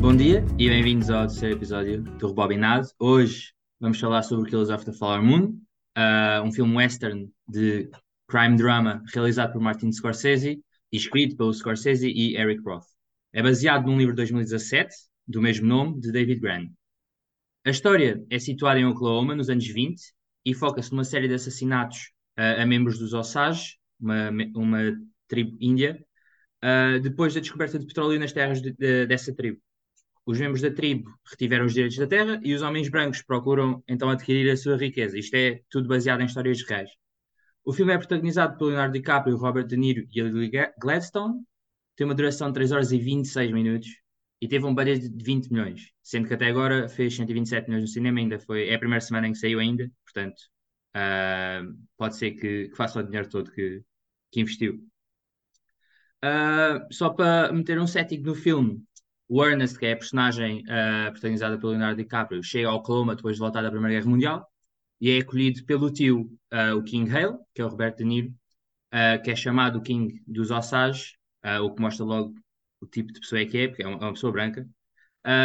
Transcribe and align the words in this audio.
Bom 0.00 0.16
dia 0.16 0.42
e 0.58 0.68
bem-vindos 0.70 1.10
ao 1.10 1.26
terceiro 1.26 1.56
episódio 1.56 2.02
do 2.02 2.28
Rebobinado. 2.28 2.88
Hoje 2.98 3.52
vamos 3.78 4.00
falar 4.00 4.22
sobre 4.22 4.48
Killers 4.48 4.70
of 4.70 4.86
the 4.86 4.92
Flower 4.92 5.22
Moon, 5.22 5.60
uh, 5.98 6.42
um 6.42 6.50
filme 6.50 6.76
western 6.76 7.30
de 7.46 7.90
crime 8.26 8.56
drama 8.56 9.02
realizado 9.12 9.52
por 9.52 9.60
Martin 9.60 9.92
Scorsese 9.92 10.62
e 10.90 10.96
escrito 10.96 11.36
pelo 11.36 11.52
Scorsese 11.52 12.08
e 12.08 12.36
Eric 12.36 12.62
Roth. 12.62 12.86
É 13.34 13.42
baseado 13.42 13.86
num 13.86 13.98
livro 13.98 14.14
de 14.14 14.22
2017 14.22 14.94
do 15.28 15.42
mesmo 15.42 15.66
nome 15.66 16.00
de 16.00 16.10
David 16.10 16.40
Gran. 16.40 16.68
A 17.66 17.70
história 17.70 18.24
é 18.30 18.38
situada 18.38 18.80
em 18.80 18.86
Oklahoma 18.86 19.34
nos 19.34 19.50
anos 19.50 19.66
20 19.66 20.00
e 20.46 20.54
foca-se 20.54 20.90
numa 20.90 21.04
série 21.04 21.28
de 21.28 21.34
assassinatos 21.34 22.12
uh, 22.38 22.62
a 22.62 22.64
membros 22.64 22.98
dos 22.98 23.12
Osage, 23.12 23.76
uma, 24.00 24.30
uma 24.54 24.96
tribo 25.28 25.54
índia, 25.60 26.02
uh, 26.66 27.00
depois 27.00 27.32
da 27.32 27.40
descoberta 27.40 27.78
de 27.78 27.86
petróleo 27.86 28.18
nas 28.18 28.32
terras 28.32 28.60
de, 28.60 28.72
de, 28.72 29.06
dessa 29.06 29.32
tribo. 29.34 29.60
Os 30.26 30.40
membros 30.40 30.60
da 30.60 30.72
tribo 30.72 31.08
retiveram 31.30 31.66
os 31.66 31.72
direitos 31.72 31.96
da 31.98 32.06
terra 32.06 32.40
e 32.42 32.52
os 32.52 32.62
homens 32.62 32.88
brancos 32.88 33.22
procuram 33.22 33.82
então 33.88 34.10
adquirir 34.10 34.50
a 34.50 34.56
sua 34.56 34.76
riqueza. 34.76 35.16
Isto 35.16 35.34
é 35.34 35.60
tudo 35.70 35.88
baseado 35.88 36.20
em 36.20 36.26
histórias 36.26 36.60
reais. 36.68 36.90
O 37.64 37.72
filme 37.72 37.92
é 37.92 37.98
protagonizado 37.98 38.56
por 38.58 38.66
Leonardo 38.66 38.92
DiCaprio, 38.92 39.36
Robert 39.36 39.66
De 39.66 39.76
Niro 39.76 40.06
e 40.12 40.20
Lily 40.20 40.50
Gladstone. 40.80 41.34
Tem 41.94 42.04
uma 42.04 42.14
duração 42.14 42.48
de 42.48 42.54
3 42.54 42.72
horas 42.72 42.92
e 42.92 42.98
26 42.98 43.52
minutos 43.52 43.88
e 44.40 44.48
teve 44.48 44.66
um 44.66 44.74
budget 44.74 45.08
de 45.08 45.24
20 45.24 45.50
milhões, 45.50 45.92
sendo 46.02 46.28
que 46.28 46.34
até 46.34 46.46
agora 46.46 46.88
fez 46.88 47.14
127 47.16 47.68
milhões 47.68 47.82
no 47.82 47.88
cinema, 47.88 48.18
ainda 48.18 48.38
foi, 48.38 48.68
é 48.68 48.74
a 48.74 48.78
primeira 48.78 49.00
semana 49.00 49.28
em 49.28 49.32
que 49.32 49.38
saiu 49.38 49.58
ainda, 49.58 49.90
portanto, 50.04 50.36
uh, 50.94 51.74
pode 51.96 52.16
ser 52.16 52.32
que, 52.32 52.68
que, 52.68 52.76
faça 52.76 53.00
o 53.00 53.02
dinheiro 53.02 53.28
todo 53.28 53.50
que, 53.50 53.82
que 54.30 54.40
investiu. 54.40 54.78
Uh, 56.24 56.92
só 56.92 57.10
para 57.10 57.52
meter 57.52 57.78
um 57.78 57.86
setting 57.86 58.18
no 58.18 58.34
filme, 58.34 58.82
o 59.28 59.44
Ernest, 59.44 59.78
que 59.78 59.86
é 59.86 59.92
a 59.92 59.96
personagem 59.96 60.62
uh, 60.62 61.10
protagonizada 61.12 61.58
pelo 61.58 61.72
Leonardo 61.72 61.96
DiCaprio, 61.96 62.42
chega 62.42 62.68
ao 62.68 62.82
Coloma 62.82 63.16
depois 63.16 63.36
de 63.36 63.40
voltar 63.40 63.62
da 63.62 63.70
Primeira 63.70 63.94
Guerra 63.98 64.10
Mundial 64.10 64.48
e 65.00 65.10
é 65.10 65.18
acolhido 65.18 65.64
pelo 65.64 65.90
tio, 65.90 66.30
uh, 66.52 66.76
o 66.76 66.82
King 66.82 67.10
Hale, 67.10 67.36
que 67.54 67.60
é 67.60 67.64
o 67.64 67.68
Roberto 67.68 67.98
De 67.98 68.04
Niro, 68.04 68.28
uh, 68.28 69.22
que 69.22 69.30
é 69.30 69.36
chamado 69.36 69.78
o 69.78 69.82
King 69.82 70.22
dos 70.26 70.50
Osage, 70.50 71.16
o 71.62 71.72
que 71.72 71.80
mostra 71.80 72.04
logo 72.04 72.34
o 72.80 72.86
tipo 72.86 73.12
de 73.12 73.20
pessoa 73.20 73.44
que 73.46 73.56
é, 73.56 73.68
porque 73.68 73.84
é 73.84 73.86
uma, 73.86 73.98
é 73.98 74.00
uma 74.00 74.12
pessoa 74.14 74.32
branca. 74.32 74.68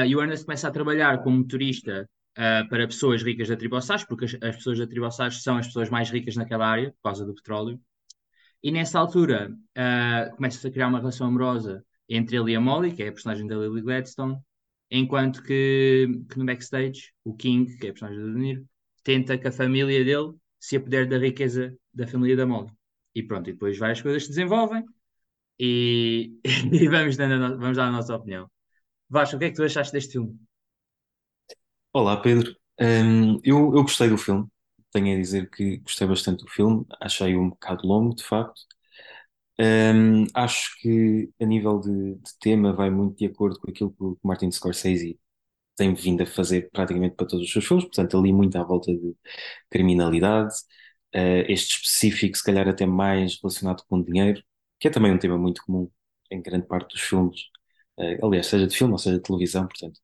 e 0.08 0.16
o 0.16 0.20
Ernest 0.20 0.46
começa 0.46 0.68
a 0.68 0.72
trabalhar 0.72 1.22
como 1.22 1.38
motorista 1.38 2.10
para 2.34 2.88
pessoas 2.88 3.22
ricas 3.22 3.50
da 3.50 3.56
tribo 3.56 3.76
Osage, 3.76 4.08
porque 4.08 4.26
as, 4.26 4.34
as 4.42 4.56
pessoas 4.56 4.80
da 4.80 4.88
tribo 4.88 5.06
Osage 5.06 5.42
são 5.44 5.58
as 5.58 5.68
pessoas 5.68 5.92
mais 5.92 6.10
ricas 6.10 6.36
naquela 6.36 6.68
área, 6.68 6.92
por 6.92 7.04
causa 7.04 7.24
do 7.24 7.36
petróleo. 7.36 7.80
E 8.64 8.72
nessa 8.72 9.00
altura 9.00 9.56
começa-se 10.36 10.68
a 10.68 10.72
criar 10.72 10.88
uma 10.88 11.00
relação 11.00 11.28
amorosa 11.28 11.84
entre 12.08 12.38
ele 12.38 12.52
e 12.52 12.56
a 12.56 12.62
Molly, 12.62 12.94
que 12.94 13.04
é 13.04 13.08
a 13.08 13.12
personagem 13.12 13.48
da 13.48 13.56
Lily 13.56 13.82
Gladstone, 13.82 14.38
enquanto 14.90 15.42
que, 15.42 16.08
que 16.30 16.38
no 16.38 16.46
backstage 16.46 17.14
o 17.24 17.34
King, 17.36 17.78
que 17.78 17.88
é 17.88 17.90
a 17.90 17.94
personagem 17.94 18.22
do 18.22 18.34
De 18.34 18.40
Niro, 18.40 18.66
tenta 19.04 19.38
que 19.38 19.48
a 19.48 19.52
família 19.52 20.04
dele 20.04 20.34
se 20.60 20.76
apoder 20.76 21.08
da 21.08 21.18
riqueza 21.18 21.76
da 21.94 22.06
família 22.06 22.36
da 22.36 22.46
Molly. 22.46 22.72
E 23.16 23.24
pronto, 23.24 23.50
e 23.50 23.54
depois 23.54 23.78
várias 23.78 24.02
coisas 24.02 24.24
se 24.24 24.30
desenvolvem 24.30 24.86
e, 25.60 26.40
e 26.72 26.88
vamos, 26.88 27.18
dando, 27.18 27.58
vamos 27.58 27.78
dar 27.78 27.88
a 27.88 27.92
nossa 27.92 28.16
opinião. 28.16 28.50
Vasco, 29.10 29.36
o 29.36 29.40
que 29.40 29.46
é 29.46 29.50
que 29.50 29.56
tu 29.56 29.64
achaste 29.64 29.94
deste 29.94 30.14
filme? 30.14 30.38
Olá, 31.94 32.18
Pedro. 32.18 32.56
Um, 32.80 33.40
eu, 33.44 33.76
eu 33.76 33.84
gostei 33.84 34.10
do 34.10 34.18
filme. 34.18 34.48
Tenho 34.92 35.16
a 35.16 35.20
dizer 35.20 35.50
que 35.50 35.78
gostei 35.78 36.08
bastante 36.08 36.44
do 36.44 36.50
filme. 36.52 36.86
Achei 37.00 37.36
um 37.36 37.50
bocado 37.50 37.88
longo, 37.88 38.16
de 38.16 38.24
facto. 38.24 38.62
Um, 39.60 40.26
acho 40.34 40.76
que 40.82 41.30
a 41.40 41.46
nível 41.46 41.80
de, 41.80 42.16
de, 42.16 42.40
tema 42.40 42.74
vai 42.74 42.90
muito 42.90 43.18
de 43.18 43.26
acordo 43.28 43.60
com 43.60 43.70
aquilo 43.70 43.92
que 43.92 44.04
o 44.04 44.18
Martin 44.24 44.52
Scorsese 44.52 45.20
tem 45.76 45.94
vindo 45.94 46.24
a 46.24 46.26
fazer 46.26 46.70
praticamente 46.72 47.16
para 47.16 47.28
todos 47.28 47.46
os 47.46 47.52
seus 47.52 47.66
filmes, 47.68 47.86
portanto, 47.86 48.18
ali 48.18 48.34
muito 48.34 48.58
à 48.58 48.64
volta 48.64 48.92
de 48.94 49.16
criminalidade, 49.70 50.54
uh, 51.16 51.46
este 51.48 51.78
específico, 51.78 52.38
se 52.38 52.44
calhar 52.44 52.68
até 52.68 52.86
mais 52.86 53.40
relacionado 53.42 53.84
com 53.88 54.02
dinheiro, 54.04 54.44
que 54.80 54.88
é 54.88 54.92
também 54.92 55.12
um 55.12 55.20
tema 55.20 55.38
muito 55.38 55.64
comum 55.66 55.90
em 56.32 56.42
grande 56.42 56.68
parte 56.68 56.94
dos 56.94 57.02
filmes, 57.02 57.42
uh, 58.00 58.26
aliás, 58.26 58.48
seja 58.48 58.68
de 58.68 58.76
filme 58.78 58.94
ou 58.94 59.00
seja 59.00 59.18
de 59.18 59.24
televisão, 59.24 59.68
portanto, 59.68 60.00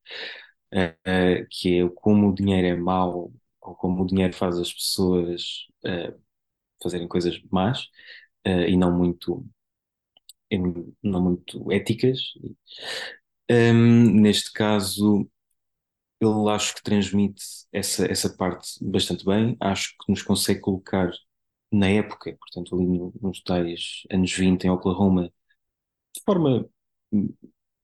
uh, 0.73 1.47
que 1.51 1.79
é 1.81 1.89
como 1.95 2.29
o 2.29 2.35
dinheiro 2.35 2.67
é 2.67 2.75
mau 2.75 3.31
ou 3.67 3.75
como 3.75 4.03
o 4.03 4.07
dinheiro 4.07 4.33
faz 4.33 4.57
as 4.57 4.73
pessoas 4.73 5.67
fazerem 6.81 7.07
coisas 7.07 7.39
más 7.51 7.83
uh, 8.45 8.67
e 8.67 8.77
não 8.77 8.95
muito, 8.95 9.45
não 11.03 11.21
muito 11.21 11.71
éticas. 11.71 12.19
Um, 13.49 14.21
neste 14.21 14.51
caso, 14.51 15.29
ele 16.21 16.49
acho 16.49 16.75
que 16.75 16.83
transmite 16.83 17.43
essa, 17.71 18.05
essa 18.11 18.35
parte 18.35 18.69
bastante 18.81 19.25
bem, 19.25 19.57
acho 19.59 19.91
que 19.99 20.11
nos 20.11 20.21
consegue 20.21 20.61
colocar 20.61 21.11
na 21.71 21.89
época, 21.89 22.35
portanto, 22.39 22.75
ali 22.75 22.85
nos 23.21 23.41
tais 23.43 24.03
anos 24.11 24.31
20 24.33 24.65
em 24.65 24.69
Oklahoma, 24.69 25.31
de 26.15 26.21
forma 26.25 26.69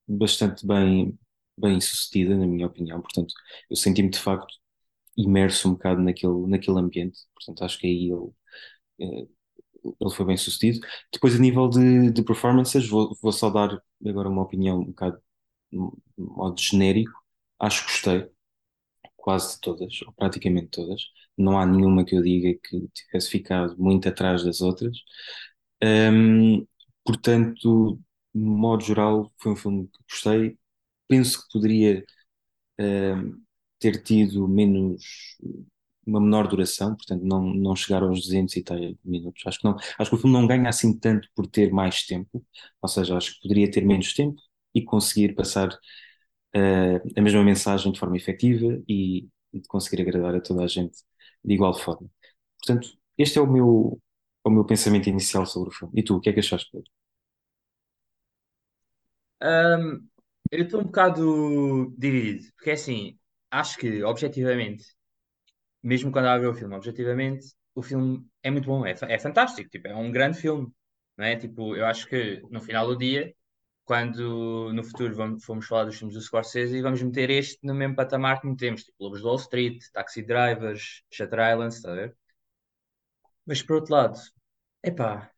bastante 0.08 0.66
bem, 0.66 1.18
bem 1.58 1.80
sucedida, 1.82 2.36
na 2.36 2.46
minha 2.48 2.68
opinião. 2.68 3.02
Portanto, 3.02 3.34
eu 3.70 3.76
senti-me 3.76 4.10
de 4.10 4.20
facto 4.20 4.56
imerso 5.18 5.70
um 5.70 5.74
bocado 5.74 6.02
naquele, 6.02 6.48
naquele 6.48 6.80
ambiente, 6.80 7.20
portanto, 7.36 7.64
acho 7.64 7.80
que 7.80 7.88
aí 7.88 8.12
ele 8.12 8.32
eh, 9.02 9.28
ele 10.02 10.12
foi 10.16 10.26
bem 10.26 10.38
sucedido. 10.38 10.86
Depois, 11.12 11.36
a 11.36 11.40
nível 11.40 11.70
de, 11.70 12.12
de 12.12 12.24
performances, 12.24 12.88
vou, 12.90 13.18
vou 13.22 13.32
só 13.32 13.50
dar 13.50 13.82
agora 14.06 14.30
uma 14.30 14.42
opinião 14.44 14.80
um 14.82 14.86
bocado 14.88 15.20
modo 16.18 16.60
genérico. 16.62 17.12
Acho 17.60 17.86
que 17.86 17.92
gostei, 17.92 18.30
quase 19.18 19.60
todas, 19.62 20.02
ou 20.04 20.14
praticamente 20.14 20.70
todas. 20.70 21.02
Não 21.38 21.60
há 21.60 21.66
nenhuma 21.66 22.06
que 22.06 22.16
eu 22.16 22.22
diga 22.24 22.60
que 22.64 22.88
tivesse 22.90 23.30
ficado 23.30 23.78
muito 23.80 24.10
atrás 24.10 24.44
das 24.44 24.62
outras. 24.62 24.98
Portanto, 27.04 28.00
de 28.34 28.42
modo 28.42 28.84
geral, 28.84 29.32
foi 29.38 29.52
um 29.54 29.56
filme 29.56 29.88
que 29.88 30.00
gostei. 30.10 30.58
Penso 31.08 31.42
que 31.44 31.54
poderia 31.54 32.06
ter 33.84 34.02
tido 34.04 34.48
menos 34.48 35.04
uma 36.06 36.20
menor 36.20 36.48
duração, 36.48 36.96
portanto 36.96 37.24
não, 37.24 37.42
não 37.54 37.76
chegar 37.76 38.04
aos 38.04 38.22
200 38.22 38.56
e 38.58 38.64
tal 38.64 38.78
minutos. 39.04 39.44
Acho 39.46 39.60
que, 39.60 39.66
não, 39.66 39.76
acho 39.98 40.10
que 40.10 40.16
o 40.16 40.20
filme 40.20 40.34
não 40.38 40.48
ganha 40.48 40.70
assim 40.70 40.98
tanto 40.98 41.28
por 41.36 41.48
ter 41.48 41.72
mais 41.72 42.06
tempo, 42.06 42.46
ou 42.82 42.90
seja, 42.90 43.18
acho 43.18 43.36
que 43.36 43.42
poderia 43.44 43.72
ter 43.72 43.86
menos 43.86 44.14
tempo 44.14 44.42
e 44.76 44.84
conseguir 44.84 45.34
passar 45.36 45.70
uh, 46.56 47.02
a 47.18 47.22
mesma 47.22 47.44
mensagem 47.44 47.92
de 47.92 48.00
forma 48.00 48.18
efetiva 48.18 48.82
e, 48.88 49.28
e 49.54 49.60
de 49.62 49.68
conseguir 49.68 50.02
agradar 50.02 50.36
a 50.36 50.42
toda 50.42 50.64
a 50.64 50.68
gente 50.68 50.98
de 51.44 51.54
igual 51.54 51.74
forma. 51.74 52.10
Portanto, 52.60 52.90
este 53.18 53.40
é 53.40 53.42
o 53.42 53.48
meu, 53.52 54.00
é 54.46 54.50
o 54.50 54.52
meu 54.52 54.66
pensamento 54.66 55.10
inicial 55.10 55.46
sobre 55.46 55.70
o 55.70 55.74
filme. 55.74 55.94
E 55.98 56.04
tu, 56.04 56.16
o 56.18 56.22
que 56.22 56.30
é 56.30 56.34
que 56.34 56.40
achaste, 56.42 56.70
Pedro? 56.72 56.90
Um, 59.42 60.08
eu 60.52 60.64
estou 60.64 60.82
um 60.82 60.86
bocado 60.86 61.94
dividido, 61.98 62.52
porque 62.56 62.70
é 62.72 62.74
assim, 62.74 63.20
acho 63.62 63.78
que 63.78 64.04
objetivamente 64.04 64.86
mesmo 65.82 66.12
quando 66.12 66.28
a 66.28 66.38
ver 66.38 66.48
o 66.48 66.54
filme 66.56 66.76
objetivamente, 66.76 67.48
o 67.76 67.82
filme 67.82 68.26
é 68.42 68.52
muito 68.52 68.66
bom, 68.68 68.86
é, 68.86 68.96
é 69.10 69.20
fantástico, 69.20 69.70
tipo, 69.70 69.88
é 69.88 69.96
um 69.96 70.12
grande 70.12 70.38
filme, 70.40 70.72
não 71.18 71.26
é? 71.26 71.36
Tipo, 71.36 71.76
eu 71.76 71.86
acho 71.86 72.08
que 72.08 72.42
no 72.50 72.62
final 72.62 72.88
do 72.88 72.98
dia, 72.98 73.34
quando 73.86 74.72
no 74.74 74.84
futuro 74.84 75.16
vamos, 75.16 75.46
falar 75.68 75.86
dos 75.86 75.98
filmes 75.98 76.16
do 76.16 76.22
Scorsese, 76.22 76.82
vamos 76.82 77.02
meter 77.02 77.30
este 77.30 77.60
no 77.64 77.74
mesmo 77.76 77.96
patamar 77.96 78.40
que 78.42 78.48
metemos, 78.48 78.84
tipo, 78.84 79.04
Lobos 79.04 79.20
de 79.20 79.26
Wall 79.26 79.36
Street, 79.38 79.84
Taxi 79.94 80.24
Drivers, 80.24 81.04
Shutter 81.12 81.40
Island, 81.54 81.74
está 81.74 81.92
a 81.92 81.96
ver? 81.96 82.18
Mas 83.48 83.62
por 83.64 83.76
outro 83.78 83.94
lado, 83.96 84.20
epá, 84.84 85.32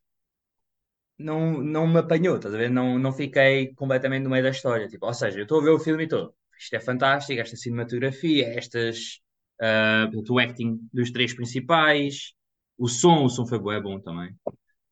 não, 1.18 1.62
não 1.62 1.88
me 1.88 2.00
apanhou, 2.00 2.36
estás 2.38 2.53
a 2.53 2.58
ver? 2.58 2.70
Não, 2.70 3.00
não 3.00 3.12
fiquei 3.14 3.74
completamente 3.76 4.23
no 4.23 4.29
meio 4.29 4.44
da 4.44 4.50
história, 4.50 4.88
tipo, 4.88 5.06
ou 5.06 5.14
seja, 5.14 5.38
eu 5.40 5.44
estou 5.44 5.59
a 5.61 5.64
ver 5.64 5.70
o 5.72 5.79
filme 5.79 6.03
e 6.03 6.06
estou, 6.06 6.35
isto 6.57 6.73
é 6.75 6.79
fantástico, 6.79 7.40
esta 7.40 7.55
cinematografia, 7.55 8.47
estas 8.57 9.19
uh, 9.61 10.34
o 10.34 10.40
acting 10.40 10.79
dos 10.93 11.11
três 11.11 11.34
principais, 11.34 12.34
o 12.78 12.87
som, 12.87 13.23
o 13.23 13.29
som 13.29 13.46
foi 13.46 13.59
bom, 13.59 13.72
é 13.72 13.81
bom 13.81 13.99
também. 13.99 14.35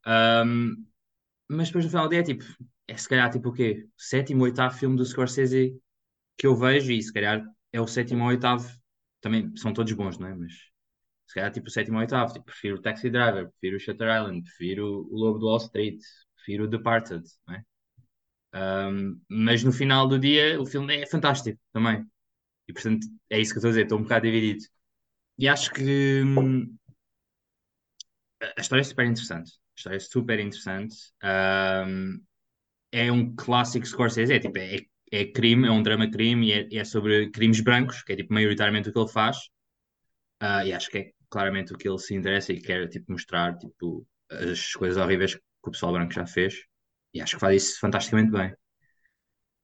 Um, 0.08 0.86
mas 1.50 1.68
depois 1.68 1.86
no 1.86 1.92
final 1.92 2.08
do 2.08 2.12
dia 2.12 2.20
é 2.20 2.24
tipo, 2.24 2.44
é 2.88 2.98
se 2.98 3.08
calhar 3.08 3.30
tipo 3.32 3.50
o 3.50 3.54
quê? 3.54 3.88
Sétimo, 3.98 4.44
oitavo 4.44 4.78
filme 4.78 4.98
do 4.98 5.06
Scorsese 5.06 5.80
que 6.38 6.48
eu 6.48 6.56
vejo 6.56 6.92
e 6.92 7.02
se 7.02 7.14
calhar 7.14 7.44
é 7.72 7.82
o 7.82 7.88
sétimo 7.88 8.24
ou 8.24 8.30
oitavo, 8.30 8.68
também 9.22 9.56
são 9.58 9.74
todos 9.74 9.94
bons, 9.94 10.18
não 10.18 10.28
é? 10.28 10.36
Mas 10.36 10.54
se 11.28 11.36
calhar 11.36 11.52
tipo 11.52 11.68
o 11.68 11.72
sétimo 11.72 11.98
ou 11.98 12.02
oitavo, 12.02 12.34
tipo, 12.34 12.46
prefiro 12.46 12.78
o 12.78 12.82
Taxi 12.82 13.10
Driver, 13.10 13.50
prefiro 13.52 13.78
o 13.78 13.80
Shutter 13.80 14.08
Island, 14.22 14.44
prefiro 14.44 15.08
o 15.10 15.18
Lobo 15.18 15.40
do 15.40 15.48
Wall 15.48 15.58
Street, 15.58 16.00
prefiro 16.36 16.66
o 16.66 16.68
Departed, 16.68 17.24
não 17.48 17.56
é? 17.56 17.64
Um, 18.54 19.20
mas 19.30 19.64
no 19.64 19.72
final 19.72 20.08
do 20.08 20.20
dia 20.20 20.62
o 20.62 20.66
filme 20.66 20.96
é 20.98 21.08
fantástico 21.08 21.60
também. 21.72 22.06
E 22.68 22.74
portanto, 22.74 23.08
é 23.30 23.40
isso 23.40 23.54
que 23.54 23.58
eu 23.58 23.60
estou 23.62 23.70
a 23.70 23.72
dizer, 23.72 23.84
estou 23.84 24.00
um 24.00 24.04
bocado 24.04 24.26
dividido. 24.26 24.66
E 25.38 25.48
acho 25.50 25.72
que 25.74 26.24
hum, 26.24 26.78
a 28.58 28.62
história 28.62 28.82
é 28.82 28.84
super 28.84 29.06
interessante. 29.06 29.52
A 29.52 29.78
história 29.78 29.98
é 29.98 30.00
super 30.00 30.40
interessante. 30.40 30.96
Um, 31.24 32.22
é 32.92 33.12
um 33.12 33.36
clássico 33.36 33.86
Scorsese, 33.86 34.34
é 34.34 34.40
tipo, 34.40 34.58
é, 34.58 34.80
é 35.12 35.26
crime, 35.26 35.68
é 35.68 35.72
um 35.72 35.84
drama 35.84 36.10
crime 36.10 36.50
e 36.50 36.54
é, 36.54 36.82
é 36.82 36.86
sobre 36.86 37.32
crimes 37.32 37.62
brancos, 37.62 38.04
que 38.04 38.14
é 38.14 38.16
tipo 38.16 38.34
maioritariamente 38.34 38.90
o 38.90 38.94
que 38.94 39.00
ele 39.00 39.10
faz. 39.10 39.38
Ah, 40.40 40.66
e 40.66 40.74
acho 40.74 40.90
que 40.90 40.98
é 41.00 41.12
claramente 41.30 41.74
o 41.74 41.78
que 41.78 41.88
ele 41.88 42.00
se 42.00 42.14
interessa 42.16 42.54
e 42.54 42.62
quer 42.62 42.88
tipo, 42.90 43.12
mostrar 43.12 43.58
tipo, 43.58 44.06
as 44.30 44.74
coisas 44.74 44.98
horríveis 44.98 45.36
que 45.36 45.42
o 45.64 45.72
pessoal 45.72 45.94
branco 45.94 46.14
já 46.14 46.26
fez. 46.28 46.56
E 47.14 47.22
acho 47.22 47.36
que 47.36 47.40
faz 47.42 47.64
isso 47.64 47.80
fantasticamente 47.80 48.32
bem. 48.32 48.54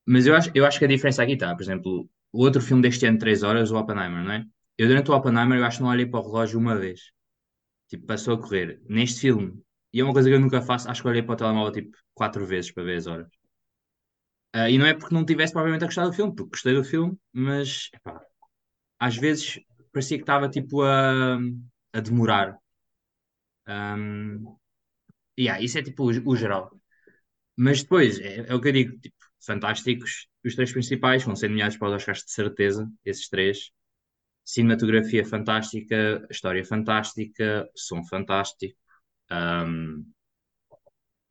Mas 0.05 0.25
eu 0.25 0.35
acho, 0.35 0.51
eu 0.55 0.65
acho 0.65 0.79
que 0.79 0.85
a 0.85 0.87
diferença 0.87 1.23
aqui 1.23 1.33
está, 1.33 1.55
por 1.55 1.61
exemplo, 1.63 2.09
o 2.31 2.41
outro 2.43 2.61
filme 2.61 2.81
deste 2.83 3.05
ano, 3.05 3.17
3 3.17 3.43
horas, 3.43 3.71
o 3.71 3.77
Oppenheimer, 3.77 4.23
não 4.23 4.31
é? 4.33 4.45
Eu 4.77 4.87
durante 4.87 5.11
o 5.11 5.15
Oppenheimer 5.15 5.59
eu 5.59 5.65
acho 5.65 5.77
que 5.77 5.83
não 5.83 5.89
olhei 5.91 6.05
para 6.05 6.19
o 6.19 6.23
relógio 6.23 6.59
uma 6.59 6.75
vez. 6.77 7.11
Tipo, 7.89 8.07
passou 8.07 8.35
a 8.35 8.39
correr. 8.41 8.81
Neste 8.89 9.21
filme, 9.21 9.61
e 9.93 10.01
é 10.01 10.05
uma 10.05 10.13
coisa 10.13 10.29
que 10.29 10.35
eu 10.35 10.41
nunca 10.41 10.61
faço, 10.61 10.89
acho 10.89 11.01
que 11.03 11.07
olhei 11.09 11.23
para 11.23 11.33
o 11.33 11.37
telemóvel 11.37 11.73
tipo 11.73 11.97
quatro 12.15 12.45
vezes 12.45 12.71
para 12.71 12.83
ver 12.83 12.97
as 12.97 13.07
horas. 13.07 13.27
Ah, 14.53 14.69
e 14.69 14.77
não 14.77 14.85
é 14.85 14.93
porque 14.93 15.13
não 15.13 15.25
tivesse 15.25 15.53
provavelmente 15.53 15.83
a 15.83 15.87
gostar 15.87 16.05
do 16.05 16.13
filme, 16.13 16.33
porque 16.35 16.51
gostei 16.51 16.73
do 16.73 16.83
filme, 16.83 17.17
mas 17.31 17.89
epá, 17.93 18.19
às 18.99 19.17
vezes 19.17 19.59
parecia 19.93 20.17
que 20.17 20.23
estava 20.23 20.49
tipo 20.49 20.83
a, 20.83 21.37
a 21.93 22.01
demorar. 22.01 22.57
Um, 23.67 24.57
yeah, 25.39 25.61
isso 25.61 25.77
é 25.79 25.83
tipo 25.83 26.03
o, 26.05 26.29
o 26.31 26.35
geral. 26.35 26.78
Mas 27.65 27.81
depois, 27.83 28.19
é, 28.19 28.45
é 28.49 28.55
o 28.55 28.61
que 28.61 28.69
eu 28.69 28.73
digo, 28.73 28.99
tipo, 28.99 29.15
fantásticos. 29.45 30.27
Os 30.45 30.55
três 30.55 30.71
principais 30.71 31.23
vão 31.23 31.35
ser 31.35 31.49
nomeados 31.49 31.77
para 31.77 31.89
os 31.89 31.95
Oscars 31.95 32.23
de 32.25 32.31
certeza, 32.31 32.89
esses 33.05 33.27
três. 33.29 33.71
Cinematografia 34.45 35.25
fantástica, 35.25 36.27
história 36.31 36.65
fantástica, 36.65 37.69
som 37.75 38.03
fantástico. 38.05 38.77
Um, 39.31 40.05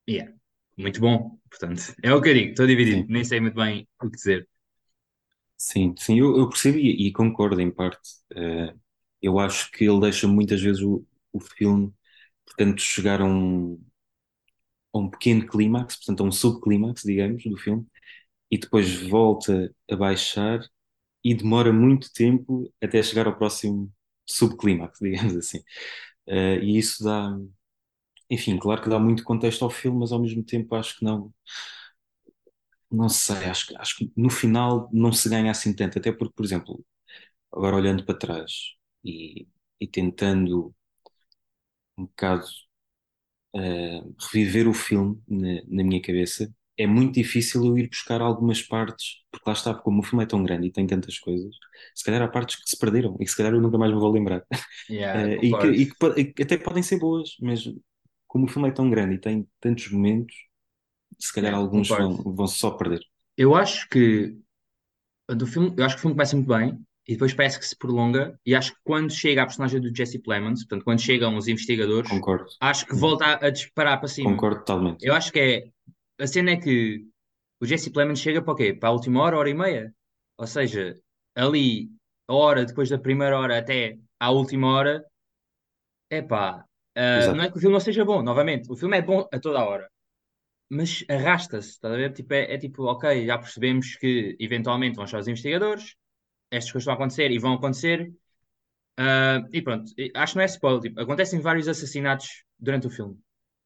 yeah, 0.08 0.32
muito 0.76 1.00
bom. 1.00 1.38
Portanto, 1.50 1.82
é 2.02 2.12
o 2.12 2.20
que 2.22 2.30
eu 2.30 2.34
digo, 2.34 2.50
estou 2.50 2.66
dividido, 2.66 3.04
Sim, 3.04 3.08
nem 3.08 3.24
sei 3.24 3.40
muito 3.40 3.54
bem 3.56 3.88
o 4.02 4.10
que 4.10 4.16
dizer. 4.16 4.48
sim, 5.56 5.94
sim, 5.98 6.18
eu, 6.20 6.36
eu 6.38 6.48
percebo 6.48 6.78
e, 6.78 7.08
e 7.08 7.12
concordo 7.12 7.60
em 7.60 7.70
parte. 7.70 7.98
Eh, 8.34 8.74
eu 9.22 9.38
acho 9.38 9.70
que 9.72 9.84
ele 9.84 10.00
deixa 10.00 10.28
muitas 10.28 10.60
vezes 10.60 10.82
o, 10.82 11.04
o 11.32 11.40
filme, 11.40 11.92
portanto, 12.46 12.80
chegar 12.82 13.20
a 13.22 13.24
um, 13.26 13.80
a 14.94 14.98
um 14.98 15.10
pequeno 15.10 15.46
clímax, 15.46 15.96
portanto, 15.96 16.22
a 16.24 16.26
um 16.28 16.32
subclímax, 16.32 17.02
digamos, 17.04 17.44
do 17.44 17.56
filme, 17.58 17.86
e 18.50 18.58
depois 18.58 18.94
volta 19.08 19.74
a 19.90 19.96
baixar 19.96 20.60
e 21.24 21.34
demora 21.34 21.72
muito 21.72 22.12
tempo 22.12 22.72
até 22.82 23.02
chegar 23.02 23.26
ao 23.28 23.36
próximo 23.38 23.92
subclímax, 24.28 24.98
digamos 25.02 25.36
assim. 25.36 25.60
Eh, 26.26 26.60
e 26.62 26.78
isso 26.78 27.04
dá, 27.04 27.36
enfim, 28.30 28.58
claro 28.58 28.82
que 28.82 28.88
dá 28.90 28.98
muito 28.98 29.24
contexto 29.24 29.64
ao 29.64 29.70
filme, 29.70 29.98
mas 30.00 30.12
ao 30.12 30.20
mesmo 30.20 30.42
tempo 30.44 30.74
acho 30.74 30.98
que 30.98 31.04
não, 31.04 31.32
não 32.90 33.08
sei, 33.08 33.44
acho, 33.46 33.66
que- 33.68 33.76
acho 33.76 33.96
que 33.96 34.12
no 34.16 34.30
final 34.30 34.88
não 34.92 35.12
se 35.12 35.28
ganha 35.28 35.50
assim 35.50 35.74
tanto, 35.74 35.98
até 35.98 36.12
porque, 36.12 36.34
por 36.34 36.44
exemplo, 36.44 36.84
agora 37.52 37.76
olhando 37.76 38.04
para 38.06 38.18
trás 38.18 38.52
e, 39.04 39.48
e 39.80 39.86
tentando 39.88 40.74
um 41.96 42.04
bocado 42.06 42.46
eh, 43.56 44.00
reviver 44.32 44.68
o 44.68 44.74
filme 44.74 45.20
na, 45.28 45.62
na 45.68 45.84
minha 45.84 46.00
cabeça, 46.02 46.52
é 46.76 46.86
muito 46.86 47.14
difícil 47.14 47.64
eu 47.66 47.78
ir 47.78 47.88
buscar 47.88 48.20
algumas 48.20 48.62
partes, 48.62 49.16
porque 49.30 49.48
lá 49.48 49.52
está, 49.54 49.74
como 49.74 50.00
o 50.00 50.02
filme 50.04 50.24
é 50.24 50.26
tão 50.26 50.42
grande 50.44 50.68
e 50.68 50.72
tem 50.72 50.86
tantas 50.86 51.18
coisas, 51.18 51.54
se 51.94 52.04
calhar 52.04 52.22
há 52.22 52.28
partes 52.28 52.56
que 52.62 52.68
se 52.70 52.78
perderam 52.78 53.14
e 53.20 53.24
que 53.24 53.30
se 53.30 53.36
calhar 53.36 53.52
eu 53.54 53.60
nunca 53.60 53.78
mais 53.78 53.92
me 53.92 53.98
vou 54.00 54.12
lembrar. 54.12 54.44
Yeah, 54.88 55.14
Eh, 55.14 55.38
e 55.42 55.56
que, 55.58 55.66
e 55.68 55.86
que 55.90 55.96
e 56.20 56.24
que 56.34 56.42
até 56.42 56.58
podem 56.58 56.82
ser 56.82 56.98
boas, 56.98 57.30
mas 57.40 57.64
como 58.26 58.46
o 58.46 58.48
filme 58.48 58.68
é 58.68 58.72
tão 58.72 58.90
grande 58.90 59.14
e 59.16 59.18
tem 59.20 59.48
tantos 59.60 59.90
momentos, 59.90 60.34
se 61.18 61.32
calhar 61.34 61.52
Yeah, 61.52 61.54
alguns 61.54 61.94
vão, 61.96 62.16
vão 62.34 62.46
só 62.48 62.70
perder. 62.72 63.00
Eu 63.36 63.54
acho 63.54 63.88
que 63.88 64.36
do 65.28 65.46
filme, 65.46 65.74
eu 65.78 65.84
acho 65.86 65.96
que 65.96 66.00
o 66.00 66.02
filme 66.02 66.16
começa 66.16 66.36
muito 66.36 66.48
bem 66.48 66.86
e 67.08 67.12
depois 67.12 67.32
parece 67.32 67.58
que 67.58 67.66
se 67.66 67.74
prolonga. 67.74 68.38
E 68.44 68.54
acho 68.54 68.74
que 68.74 68.80
quando 68.84 69.10
chega 69.10 69.42
a 69.42 69.46
personagem 69.46 69.80
do 69.80 69.94
Jesse 69.94 70.18
Plemons, 70.18 70.60
portanto, 70.60 70.84
quando 70.84 71.00
chegam 71.00 71.34
os 71.36 71.48
investigadores, 71.48 72.10
Concordo. 72.10 72.46
acho 72.60 72.84
que 72.86 72.94
volta 72.94 73.24
a, 73.24 73.46
a 73.46 73.50
disparar 73.50 73.98
para 73.98 74.08
cima. 74.08 74.30
Concordo 74.30 74.58
totalmente. 74.58 75.04
Eu 75.04 75.14
acho 75.14 75.32
que 75.32 75.40
é. 75.40 75.70
A 76.22 76.26
cena 76.26 76.50
é 76.50 76.56
que 76.56 77.06
o 77.62 77.66
Jesse 77.66 77.90
Plemons 77.90 78.18
chega 78.18 78.42
para 78.42 78.52
o 78.52 78.56
quê? 78.56 78.74
Para 78.74 78.90
a 78.90 78.92
última 78.92 79.22
hora, 79.22 79.38
hora 79.38 79.48
e 79.48 79.54
meia. 79.54 79.94
Ou 80.36 80.46
seja, 80.46 81.00
ali, 81.34 81.88
a 82.28 82.34
hora 82.34 82.66
depois 82.66 82.90
da 82.90 82.98
primeira 82.98 83.38
hora 83.38 83.58
até 83.58 83.98
à 84.20 84.30
última 84.30 84.68
hora, 84.68 85.02
epá, 86.10 86.64
ah, 86.94 87.00
não 87.00 87.18
Exato. 87.18 87.40
é 87.40 87.50
que 87.50 87.56
o 87.56 87.60
filme 87.60 87.72
não 87.72 87.80
seja 87.80 88.04
bom, 88.04 88.22
novamente, 88.22 88.70
o 88.70 88.76
filme 88.76 88.98
é 88.98 89.02
bom 89.02 89.26
a 89.32 89.38
toda 89.40 89.60
a 89.60 89.64
hora 89.64 89.88
mas 90.70 91.02
arrasta-se, 91.08 91.70
estás 91.70 91.94
a 91.94 91.96
ver? 91.96 92.12
Tipo, 92.12 92.34
é, 92.34 92.54
é 92.54 92.58
tipo, 92.58 92.84
ok, 92.84 93.26
já 93.26 93.38
percebemos 93.38 93.96
que 93.96 94.36
eventualmente 94.38 94.96
vão 94.96 95.06
chegar 95.06 95.20
os 95.20 95.28
investigadores, 95.28 95.96
estas 96.50 96.72
coisas 96.72 96.84
vão 96.84 96.94
acontecer 96.94 97.30
e 97.30 97.38
vão 97.38 97.54
acontecer, 97.54 98.12
ah, 98.96 99.46
e 99.52 99.62
pronto, 99.62 99.92
acho 100.14 100.32
que 100.32 100.36
não 100.36 100.42
é 100.42 100.46
spoiler, 100.46 100.82
tipo, 100.82 101.00
acontecem 101.00 101.40
vários 101.40 101.68
assassinatos 101.68 102.44
durante 102.58 102.88
o 102.88 102.90
filme, 102.90 103.16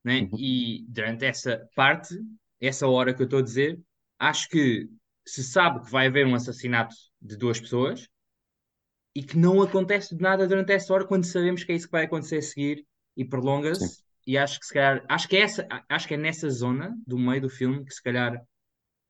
né? 0.04 0.28
Uhum. 0.30 0.38
E 0.38 0.84
durante 0.88 1.24
essa 1.24 1.66
parte, 1.74 2.14
essa 2.60 2.86
hora 2.86 3.14
que 3.14 3.22
eu 3.22 3.24
estou 3.24 3.38
a 3.38 3.42
dizer, 3.42 3.80
acho 4.18 4.48
que 4.48 4.88
se 5.26 5.42
sabe 5.42 5.84
que 5.84 5.90
vai 5.90 6.08
haver 6.08 6.26
um 6.26 6.34
assassinato 6.34 6.94
de 7.20 7.36
duas 7.36 7.60
pessoas 7.60 8.08
e 9.14 9.22
que 9.22 9.38
não 9.38 9.62
acontece 9.62 10.14
nada 10.16 10.46
durante 10.46 10.72
essa 10.72 10.92
hora 10.92 11.06
quando 11.06 11.24
sabemos 11.24 11.64
que 11.64 11.72
é 11.72 11.76
isso 11.76 11.86
que 11.86 11.92
vai 11.92 12.04
acontecer 12.04 12.38
a 12.38 12.42
seguir 12.42 12.86
e 13.16 13.24
prolonga-se. 13.24 14.02
E 14.26 14.38
acho 14.38 14.60
que 14.60 14.66
se 14.66 14.74
calhar, 14.74 15.04
acho 15.08 15.28
que 15.28 15.36
é 15.36 15.40
essa, 15.40 15.66
acho 15.88 16.06
que 16.06 16.14
é 16.14 16.16
nessa 16.16 16.48
zona 16.50 16.96
do 17.06 17.18
meio 17.18 17.40
do 17.40 17.50
filme 17.50 17.84
que 17.84 17.92
se 17.92 18.02
calhar 18.02 18.40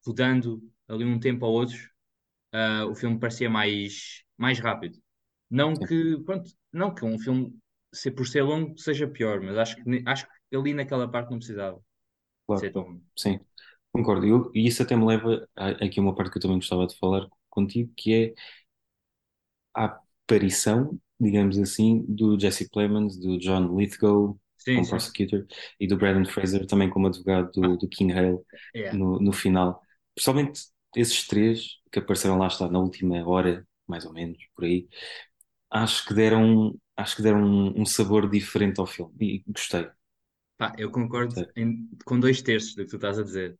rodando 0.06 0.62
ali 0.88 1.04
um 1.04 1.20
tempo 1.20 1.44
ao 1.44 1.52
outro, 1.52 1.76
ah, 2.52 2.86
o 2.86 2.94
filme 2.94 3.18
parecia 3.18 3.50
mais, 3.50 4.22
mais 4.36 4.58
rápido. 4.60 4.98
Não 5.50 5.78
sim, 5.78 5.86
que, 5.86 6.18
pronto, 6.24 6.50
não 6.72 6.94
que 6.94 7.04
um 7.04 7.18
filme, 7.18 7.54
se 7.92 8.10
por 8.10 8.26
ser 8.26 8.42
longo, 8.42 8.78
seja 8.78 9.06
pior, 9.08 9.40
mas 9.40 9.56
acho 9.58 9.76
que, 9.82 10.02
acho 10.06 10.26
que 10.50 10.56
ali 10.56 10.74
naquela 10.74 11.10
parte 11.10 11.30
não 11.30 11.38
precisava 11.38 11.80
claro, 12.46 12.64
ser 12.64 12.72
tão 12.72 12.82
longo. 12.84 13.04
Sim, 13.16 13.40
concordo. 13.92 14.26
Eu- 14.26 14.50
e 14.54 14.66
isso 14.66 14.82
até 14.82 14.96
me 14.96 15.04
leva 15.06 15.48
a, 15.56 15.68
aqui 15.86 16.00
a 16.00 16.02
uma 16.02 16.14
parte 16.14 16.30
que 16.32 16.38
eu 16.38 16.42
também 16.42 16.58
gostava 16.58 16.86
de 16.86 16.96
falar 16.98 17.28
contigo, 17.50 17.92
que 17.96 18.14
é 18.14 18.34
a 19.74 19.84
aparição, 20.26 20.98
digamos 21.20 21.58
assim, 21.58 22.04
do 22.08 22.38
Jesse 22.38 22.68
Plemons, 22.70 23.16
do 23.18 23.38
John 23.38 23.76
Lithgow 23.76 24.38
Sim, 24.56 24.72
como 24.72 24.84
sim. 24.84 25.02
prosecutor 25.02 25.46
e 25.78 25.86
do 25.86 25.96
Brandon 25.96 26.24
Fraser 26.30 26.66
também 26.66 26.88
como 26.90 27.06
advogado 27.08 27.50
do, 27.52 27.62
Ah, 27.62 27.76
do 27.76 27.88
King 27.88 28.12
Hale 28.12 28.38
yeah. 28.74 28.92
no, 28.92 29.18
no 29.20 29.32
final. 29.32 29.80
Principalmente 30.14 30.62
esses 30.96 31.26
três 31.26 31.80
que 31.90 31.98
apareceram 31.98 32.38
lá 32.38 32.46
está 32.48 32.68
na 32.68 32.78
última 32.78 33.24
hora, 33.26 33.66
mais 33.86 34.04
ou 34.06 34.12
menos, 34.12 34.38
por 34.54 34.64
aí, 34.64 34.88
acho 35.70 36.06
que 36.06 36.14
deram, 36.14 36.78
acho 36.96 37.16
que 37.16 37.22
deram 37.22 37.42
um, 37.44 37.82
um 37.82 37.86
sabor 37.86 38.30
diferente 38.30 38.80
ao 38.80 38.86
filme 38.86 39.14
e 39.20 39.44
gostei. 39.52 39.88
Pá, 40.58 40.72
eu 40.78 40.90
concordo 40.90 41.34
em- 41.56 41.88
com 42.04 42.18
dois 42.20 42.40
terços 42.42 42.74
do 42.74 42.84
que 42.84 42.90
tu 42.90 42.96
estás 42.96 43.18
a 43.18 43.22
dizer. 43.22 43.58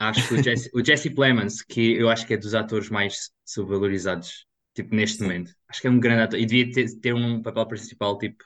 Acho 0.00 0.26
que 0.26 0.34
o 0.34 0.42
Jesse, 0.42 0.70
o 0.74 0.84
Jesse 0.84 1.10
Plemons, 1.10 1.62
que 1.62 1.94
eu 1.94 2.10
acho 2.10 2.26
que 2.26 2.34
é 2.34 2.38
dos 2.38 2.54
atores 2.54 2.90
mais 2.90 3.32
subvalorizados, 3.46 4.46
tipo, 4.74 4.94
neste 4.94 5.22
momento. 5.22 5.54
Acho 5.68 5.80
que 5.82 5.86
é 5.88 5.90
um 5.90 6.00
grande 6.00 6.22
ator 6.24 6.38
e 6.40 6.46
devia 6.46 6.72
ter, 6.72 7.00
ter 7.00 7.14
um 7.14 7.42
papel 7.42 7.66
principal, 7.68 8.18
tipo, 8.18 8.44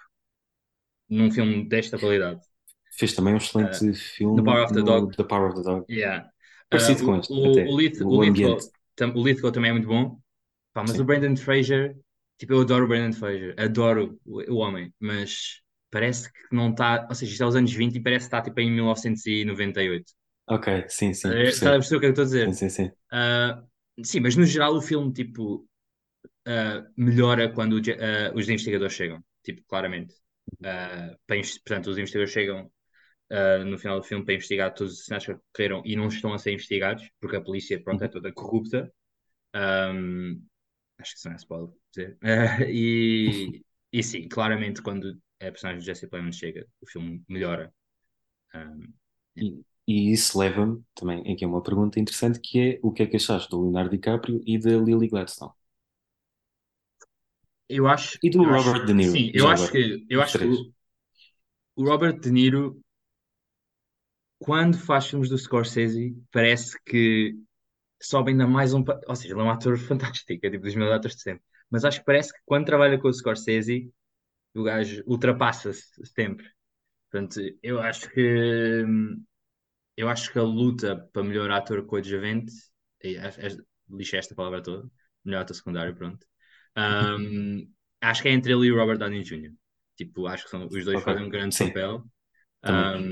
num 1.08 1.30
filme 1.30 1.68
desta 1.68 1.98
qualidade. 1.98 2.40
Fez 2.98 3.14
também 3.14 3.32
um 3.34 3.36
Uh, 3.58 3.78
excelente 3.78 3.84
no 4.32 4.42
Power 4.44 4.62
filme 4.62 4.64
of 4.64 4.72
the 4.72 4.82
no 4.82 4.82
Dog, 4.82 5.16
The 5.16 5.22
Power 5.24 5.50
of 5.50 5.56
the 5.56 5.62
Dog. 5.62 5.86
yeah. 5.88 6.24
Uh, 6.72 6.76
Parecido 6.76 7.04
com 7.04 7.16
o, 7.16 7.18
este, 7.18 7.34
o, 7.34 7.72
o, 7.74 7.76
até. 7.76 7.78
Lith, 7.78 8.00
o, 8.08 8.18
O. 8.18 8.22
Lithgow, 8.22 8.58
tam- 8.96 9.14
o 9.14 9.22
Lithgow 9.24 9.52
também 9.52 9.70
é 9.70 9.72
muito 9.72 9.88
bom, 9.88 10.18
Pá, 10.74 10.84
mas 10.84 10.98
o 11.00 11.04
Sim. 11.04 11.06
Brendan 11.06 11.36
Fraser, 11.36 11.96
tipo, 12.38 12.54
eu 12.54 12.62
adoro 12.62 12.86
o 12.86 12.88
Brendan 12.88 13.12
Fraser, 13.12 13.54
adoro 13.58 14.20
o, 14.26 14.42
o 14.54 14.56
homem, 14.58 14.94
mas 15.00 15.60
parece 15.90 16.32
que 16.32 16.40
não 16.54 16.70
está, 16.70 17.06
ou 17.08 17.14
seja, 17.16 17.32
isto 17.32 17.44
é 17.44 17.46
os 17.48 17.56
anos 17.56 17.72
20 17.74 17.96
e 17.96 18.02
parece 18.02 18.26
que 18.26 18.28
está, 18.36 18.42
tipo, 18.42 18.60
em 18.60 18.70
1998. 18.72 20.12
Ok, 20.48 20.66
sim, 20.88 21.12
sim, 21.14 21.30
Uh, 21.30 21.48
Estás 21.50 21.74
a 21.76 21.78
perceber 21.78 21.96
o 21.98 22.00
que 22.00 22.06
é 22.06 22.12
que 22.12 22.20
eu 22.20 22.24
estou 22.24 22.24
a 22.24 22.26
Sim, 22.44 22.52
dizer? 22.52 22.54
sim, 22.54 22.68
sim. 22.70 22.92
Uh, 23.12 24.04
sim, 24.04 24.20
mas 24.20 24.36
no 24.36 24.44
geral 24.46 24.74
o 24.76 24.82
filme, 24.82 25.12
tipo, 25.12 25.66
uh, 26.48 26.86
melhora 26.96 27.52
quando 27.52 27.74
o 27.74 27.78
uh, 27.80 28.34
os 28.36 28.48
investigadores 28.48 28.94
chegam, 28.94 29.24
tipo, 29.44 29.62
claramente. 29.68 30.14
Uh, 30.62 31.16
portanto, 31.64 31.88
os 31.90 31.98
investigadores 31.98 32.32
chegam 32.32 32.70
uh, 33.32 33.64
no 33.64 33.78
final 33.78 34.00
do 34.00 34.06
filme 34.06 34.24
para 34.24 34.34
investigar 34.34 34.74
todos 34.74 34.92
os 34.94 34.98
assassinatos 35.00 35.26
que 35.26 35.32
ocorreram 35.32 35.82
e 35.84 35.96
não 35.96 36.08
estão 36.08 36.32
a 36.34 36.38
ser 36.38 36.52
investigados, 36.52 37.08
porque 37.20 37.36
a 37.36 37.40
polícia, 37.42 37.80
pronto, 37.82 38.02
é 38.04 38.08
Uhum. 38.08 38.10
toda 38.10 38.32
corrupta. 38.32 38.92
Um, 39.56 40.42
acho 40.98 41.12
que 41.12 41.18
isso 41.18 41.28
não 41.28 41.34
é 41.34 41.38
spoiler 41.38 41.70
dizer. 41.94 42.18
Uh, 42.22 42.64
e, 42.70 43.64
e 43.92 44.02
sim, 44.02 44.28
claramente, 44.28 44.82
quando 44.82 45.12
a 45.40 45.46
personagem 45.52 45.80
de 45.80 45.86
Jesse 45.86 46.08
Plemons 46.08 46.36
chega, 46.36 46.66
o 46.82 46.86
filme 46.88 47.24
melhora. 47.28 47.72
Um. 48.54 48.92
E, 49.36 49.64
e 49.88 50.12
isso 50.12 50.38
leva-me 50.38 50.82
também 50.94 51.20
aqui 51.32 51.44
a 51.44 51.48
uma 51.48 51.62
pergunta 51.62 51.98
interessante 52.00 52.38
que 52.40 52.58
é 52.60 52.80
o 52.82 52.92
que 52.92 53.02
é 53.02 53.06
que 53.06 53.16
achaste 53.16 53.48
do 53.50 53.62
Leonardo 53.62 53.90
DiCaprio 53.90 54.42
e 54.46 54.58
da 54.58 54.70
Lily 54.76 55.08
Gladstone? 55.08 55.52
Eu 57.68 57.86
acho, 57.88 58.18
E 58.22 58.28
do 58.30 58.40
eu 58.40 58.52
acho, 58.54 58.74
Robert 58.74 58.84
De 58.84 58.92
Niro, 58.94 59.20
sim, 59.22 59.30
eu 59.34 59.48
acho 59.48 59.70
agora. 59.70 59.72
que, 59.72 60.04
eu 60.08 60.20
acho 60.22 60.38
que 60.38 60.44
o, 60.44 60.72
o 61.74 61.84
Robert 61.84 62.20
De 62.20 62.30
Niro 62.30 62.80
quando 64.38 64.78
faz 64.78 65.06
filmes 65.08 65.28
do 65.28 65.38
Scorsese, 65.38 66.16
parece 66.32 66.78
que 66.84 67.34
sobe 68.02 68.32
ainda 68.32 68.46
mais 68.46 68.74
um. 68.74 68.84
Ou 69.08 69.16
seja, 69.16 69.34
ele 69.34 69.40
é 69.42 69.44
um 69.44 69.50
ator 69.50 69.78
fantástico, 69.78 70.32
é 70.46 70.50
tipo 70.50 70.64
dos 70.64 70.74
meus 70.76 70.92
atores 70.92 71.16
de 71.16 71.22
sempre. 71.22 71.44
Mas 71.70 71.84
acho 71.84 72.00
que 72.00 72.06
parece 72.06 72.32
que 72.32 72.40
quando 72.46 72.66
trabalha 72.66 72.98
com 72.98 73.08
o 73.08 73.14
Scorsese, 73.14 73.92
o 74.54 74.64
gajo 74.64 75.02
ultrapassa-se 75.06 75.84
sempre. 76.06 76.48
Portanto, 77.10 77.40
eu 77.62 77.80
acho 77.80 78.10
que 78.10 78.84
eu 79.96 80.08
acho 80.08 80.32
que 80.32 80.38
a 80.38 80.42
luta 80.42 81.08
para 81.12 81.22
melhor 81.24 81.50
ator 81.50 81.84
coadjuvante, 81.86 82.52
lixei 83.90 84.18
esta 84.18 84.34
palavra 84.34 84.62
toda, 84.62 84.88
melhor 85.24 85.42
ator 85.42 85.56
secundário, 85.56 85.94
pronto. 85.94 86.26
Ahm, 86.74 87.66
acho 88.00 88.22
que 88.22 88.28
é 88.28 88.32
entre 88.32 88.52
ele 88.52 88.66
e 88.66 88.72
o 88.72 88.76
Robert 88.76 88.98
Downey 88.98 89.22
Jr. 89.22 89.52
Tipo, 89.96 90.26
acho 90.26 90.44
que 90.44 90.50
são, 90.50 90.66
os 90.66 90.84
dois 90.84 91.00
Ok. 91.00 91.02
fazem 91.02 91.24
um 91.24 91.28
grande 91.28 91.56
Sim, 91.56 91.56
papel. 91.56 92.04
também. 92.64 93.08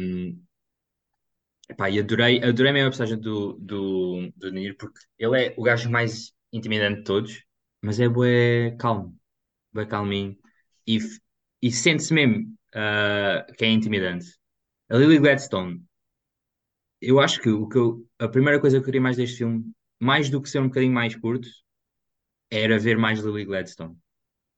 Epá, 1.69 1.89
e 1.91 1.99
adorei, 1.99 2.43
adorei 2.43 2.73
mesmo 2.73 2.89
a 2.89 2.91
personagem 2.91 3.19
do, 3.21 3.55
do, 3.55 4.31
do 4.37 4.51
De 4.51 4.53
Niro, 4.53 4.77
porque 4.77 5.01
ele 5.19 5.47
é 5.47 5.55
o 5.57 5.63
gajo 5.63 5.91
mais 5.91 6.33
intimidante 6.53 6.99
de 6.99 7.05
todos, 7.05 7.43
mas 7.83 7.99
é 8.01 8.09
bué 8.09 8.77
calmo, 8.79 9.19
bué 9.73 9.87
calminho, 9.87 10.37
e, 10.87 10.99
e 11.63 11.73
sente-se 11.73 12.15
mesmo 12.15 12.55
ah, 12.75 13.47
que 13.59 13.65
é 13.65 13.71
intimidante. 13.71 14.27
A 14.91 14.97
Lily 14.99 15.19
Gladstone 15.21 15.83
eu 17.01 17.21
acho 17.21 17.41
que 17.41 17.49
o 17.51 17.69
que 17.69 17.77
eu, 17.79 18.05
a 18.19 18.29
primeira 18.29 18.61
coisa 18.61 18.77
que 18.77 18.81
eu 18.83 18.85
queria 18.85 19.01
mais 19.01 19.17
deste 19.17 19.39
filme, 19.39 19.65
mais 20.01 20.31
do 20.31 20.41
que 20.43 20.49
ser 20.49 20.61
um 20.61 20.69
bocadinho 20.69 20.93
mais 20.93 21.15
curto, 21.17 21.49
era 22.51 22.79
ver 22.79 22.97
mais 22.97 23.21
Lily 23.21 23.45
Gladstone. 23.45 23.97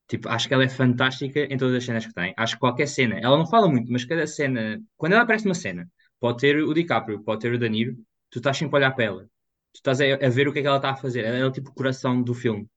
Tipo, 0.09 0.29
acho 0.31 0.49
que 0.49 0.55
ela 0.55 0.65
é 0.65 0.69
fantástica 0.71 1.41
em 1.53 1.57
todas 1.59 1.77
as 1.77 1.85
cenas 1.85 2.07
que 2.07 2.15
tem. 2.15 2.35
Acho 2.37 2.55
que 2.55 2.61
qualquer 2.61 2.89
cena, 2.89 3.19
ela 3.21 3.39
não 3.39 3.47
fala 3.47 3.69
muito, 3.69 3.93
mas 3.93 4.05
cada 4.05 4.27
cena, 4.27 4.81
quando 4.97 5.15
ela 5.15 5.23
aparece 5.23 5.47
numa 5.47 5.55
cena, 5.55 5.89
pode 6.21 6.39
ter 6.39 6.57
o 6.63 6.75
DiCaprio, 6.75 7.23
pode 7.23 7.41
ter 7.43 7.53
o 7.53 7.59
De 7.59 7.69
Niro, 7.69 7.97
tu 8.31 8.39
estás 8.39 8.57
sempre 8.57 8.77
a 8.77 8.79
olhar 8.79 8.93
para 8.93 9.05
ela. 9.05 9.25
Tu 9.73 9.77
estás 9.79 10.01
a, 10.01 10.05
a 10.05 10.29
ver 10.31 10.49
o 10.49 10.53
que 10.53 10.61
é 10.61 10.63
que 10.63 10.69
ela 10.69 10.77
está 10.79 10.91
a 10.91 10.97
fazer. 10.97 11.25
Ela 11.25 11.39
é 11.39 11.45
o 11.45 11.53
tipo 11.53 11.71
o 11.71 11.75
coração 11.75 12.23
do 12.23 12.35
filme. 12.35 12.69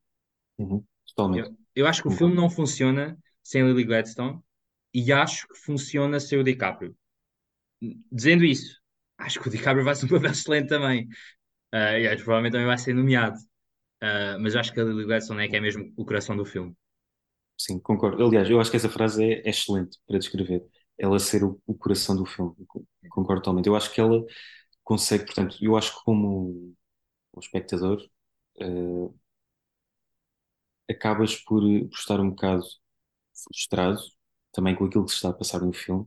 Uhum. 0.58 0.84
Totalmente. 1.08 1.50
Eu, 1.76 1.84
eu 1.84 1.88
acho 1.88 2.02
que 2.02 2.08
o 2.08 2.12
filme 2.12 2.36
não 2.36 2.50
funciona 2.50 3.18
sem 3.44 3.64
Lily 3.66 3.84
Gladstone 3.84 4.40
e 4.94 5.12
acho 5.12 5.48
que 5.48 5.56
funciona 5.60 6.20
sem 6.20 6.40
o 6.40 6.44
DiCaprio. 6.44 6.96
Dizendo 8.12 8.44
isso, 8.44 8.78
acho 9.18 9.40
que 9.40 9.48
o 9.48 9.52
DiCaprio 9.52 9.86
vai 9.86 9.96
ser 9.96 10.06
um 10.06 10.10
papel 10.10 10.32
excelente 10.32 10.68
também. 10.68 11.08
Ah, 11.72 12.00
e 12.00 12.08
acho 12.08 12.24
provavelmente 12.24 12.54
também 12.54 12.68
vai 12.68 12.78
ser 12.78 12.94
nomeado. 12.94 13.38
Ah, 14.02 14.38
mas 14.40 14.56
acho 14.56 14.74
que 14.74 14.82
a 14.82 14.84
Lily 14.84 15.06
Gladstone 15.06 15.46
é 15.46 15.50
que 15.50 15.58
é 15.58 15.62
mesmo 15.62 15.94
o 15.98 16.06
coração 16.06 16.38
do 16.38 16.46
filme. 16.46 16.76
Sim, 17.58 17.80
concordo. 17.80 18.24
Aliás, 18.26 18.50
eu 18.50 18.60
acho 18.60 18.72
que 18.72 18.78
essa 18.78 18.90
frase 18.90 19.24
é, 19.24 19.42
é 19.46 19.50
excelente 19.50 19.98
para 20.08 20.18
descrever. 20.18 20.64
Ela 21.00 21.20
ser 21.20 21.44
o, 21.46 21.62
o 21.68 21.76
coração 21.76 22.16
do 22.18 22.26
filme. 22.26 22.56
Co- 22.68 22.86
Concordo 23.12 23.42
totalmente. 23.44 23.68
Eu 23.68 23.76
acho 23.78 23.94
que 23.94 24.02
ela 24.02 24.26
consegue, 24.84 25.26
portanto, 25.26 25.58
eu 25.62 25.78
acho 25.78 25.98
que 25.98 26.06
como 26.06 26.74
o 27.34 27.40
espectador, 27.42 28.02
eh, 28.62 29.10
acabas 30.90 31.36
por, 31.36 31.62
por 31.62 31.98
estar 31.98 32.20
um 32.20 32.30
bocado 32.32 32.64
frustrado 33.46 34.00
também 34.54 34.76
com 34.76 34.86
aquilo 34.86 35.06
que 35.06 35.12
se 35.12 35.18
está 35.18 35.30
a 35.30 35.34
passar 35.34 35.62
no 35.62 35.74
filme 35.74 36.06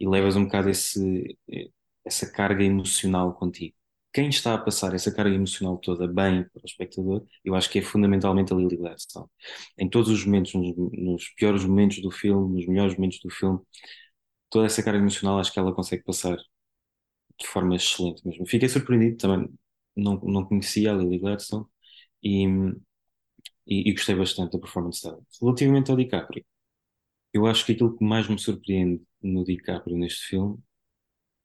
e 0.00 0.08
levas 0.08 0.36
um 0.36 0.44
bocado 0.44 0.70
esse, 0.70 1.38
eh, 1.50 1.68
essa 2.04 2.30
carga 2.32 2.64
emocional 2.64 3.34
contigo. 3.34 3.74
Quem 4.12 4.28
está 4.28 4.54
a 4.54 4.58
passar 4.58 4.94
essa 4.94 5.12
carga 5.14 5.34
emocional 5.34 5.78
toda 5.78 6.06
bem 6.08 6.44
para 6.50 6.62
o 6.62 6.66
espectador, 6.66 7.24
eu 7.44 7.54
acho 7.54 7.70
que 7.70 7.78
é 7.80 7.82
fundamentalmente 7.82 8.52
a 8.52 8.56
Lily 8.56 8.76
Gladstone. 8.76 9.26
Em 9.78 9.88
todos 9.88 10.10
os 10.10 10.24
momentos, 10.26 10.54
nos, 10.54 10.74
nos 10.92 11.28
piores 11.36 11.64
momentos 11.64 12.02
do 12.02 12.10
filme, 12.10 12.56
nos 12.56 12.66
melhores 12.68 12.94
momentos 12.96 13.20
do 13.20 13.30
filme, 13.30 13.60
toda 14.52 14.66
essa 14.66 14.84
carga 14.84 15.00
emocional 15.00 15.40
acho 15.40 15.52
que 15.52 15.60
ela 15.60 15.74
consegue 15.74 16.04
passar 16.04 16.38
de 17.38 17.46
forma 17.46 17.76
excelente 17.76 18.26
mesmo. 18.26 18.46
Fiquei 18.46 18.68
surpreendido 18.68 19.16
também, 19.18 19.48
não, 19.96 20.14
não 20.20 20.44
conhecia 20.44 20.92
a 20.92 20.94
Lily 20.96 21.18
Gladstone 21.18 21.66
e, 22.22 22.46
e, 23.66 23.88
e 23.90 23.92
gostei 23.92 24.14
bastante 24.14 24.52
da 24.52 24.58
performance 24.58 25.02
dela. 25.02 25.20
Relativamente 25.40 25.90
ao 25.90 25.96
DiCaprio, 25.96 26.44
eu 27.32 27.46
acho 27.46 27.66
que 27.66 27.72
aquilo 27.72 27.96
que 27.96 28.04
mais 28.04 28.28
me 28.28 28.38
surpreende 28.38 29.02
no 29.22 29.44
DiCaprio 29.44 29.98
neste 29.98 30.26
filme 30.28 30.58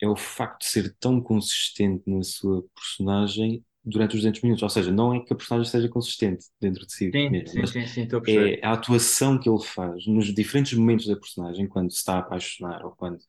é 0.02 0.08
o 0.10 0.16
facto 0.18 0.62
de 0.62 0.68
ser 0.68 0.96
tão 1.00 1.22
consistente 1.22 2.04
na 2.10 2.24
sua 2.24 2.64
personagem 2.76 3.66
durante 3.88 4.16
os 4.16 4.22
200 4.22 4.42
minutos. 4.42 4.64
Ou 4.64 4.70
seja, 4.70 4.92
não 4.92 5.14
é 5.14 5.20
que 5.20 5.34
a 5.34 5.36
personagem 5.36 5.70
seja 5.70 5.90
consistente 5.90 6.46
dentro 6.60 6.86
de 6.86 6.94
si 6.94 7.10
Sim, 7.12 7.30
mesmo, 7.30 7.66
sim, 7.68 7.86
sim, 7.86 7.88
sim, 7.88 8.08
é 8.28 8.66
a 8.66 8.74
atuação 8.74 9.40
que 9.40 9.50
ele 9.50 9.64
faz 9.64 10.06
nos 10.06 10.34
diferentes 10.34 10.78
momentos 10.78 11.08
da 11.08 11.16
personagem, 11.16 11.68
quando 11.68 11.92
se 11.92 11.98
está 11.98 12.16
a 12.16 12.20
apaixonar 12.20 12.86
ou 12.86 12.92
quando, 12.92 13.20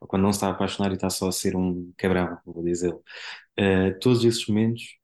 ou 0.00 0.08
quando 0.08 0.22
não 0.22 0.32
se 0.32 0.38
está 0.38 0.48
a 0.48 0.50
apaixonar 0.50 0.90
e 0.90 0.94
está 0.94 1.08
só 1.08 1.28
a 1.28 1.32
ser 1.32 1.56
um 1.56 1.92
cabrão, 1.96 2.38
vou 2.44 2.64
dizer. 2.64 2.92
Uh, 2.92 3.98
todos 4.00 4.24
esses 4.24 4.46
momentos 4.46 4.96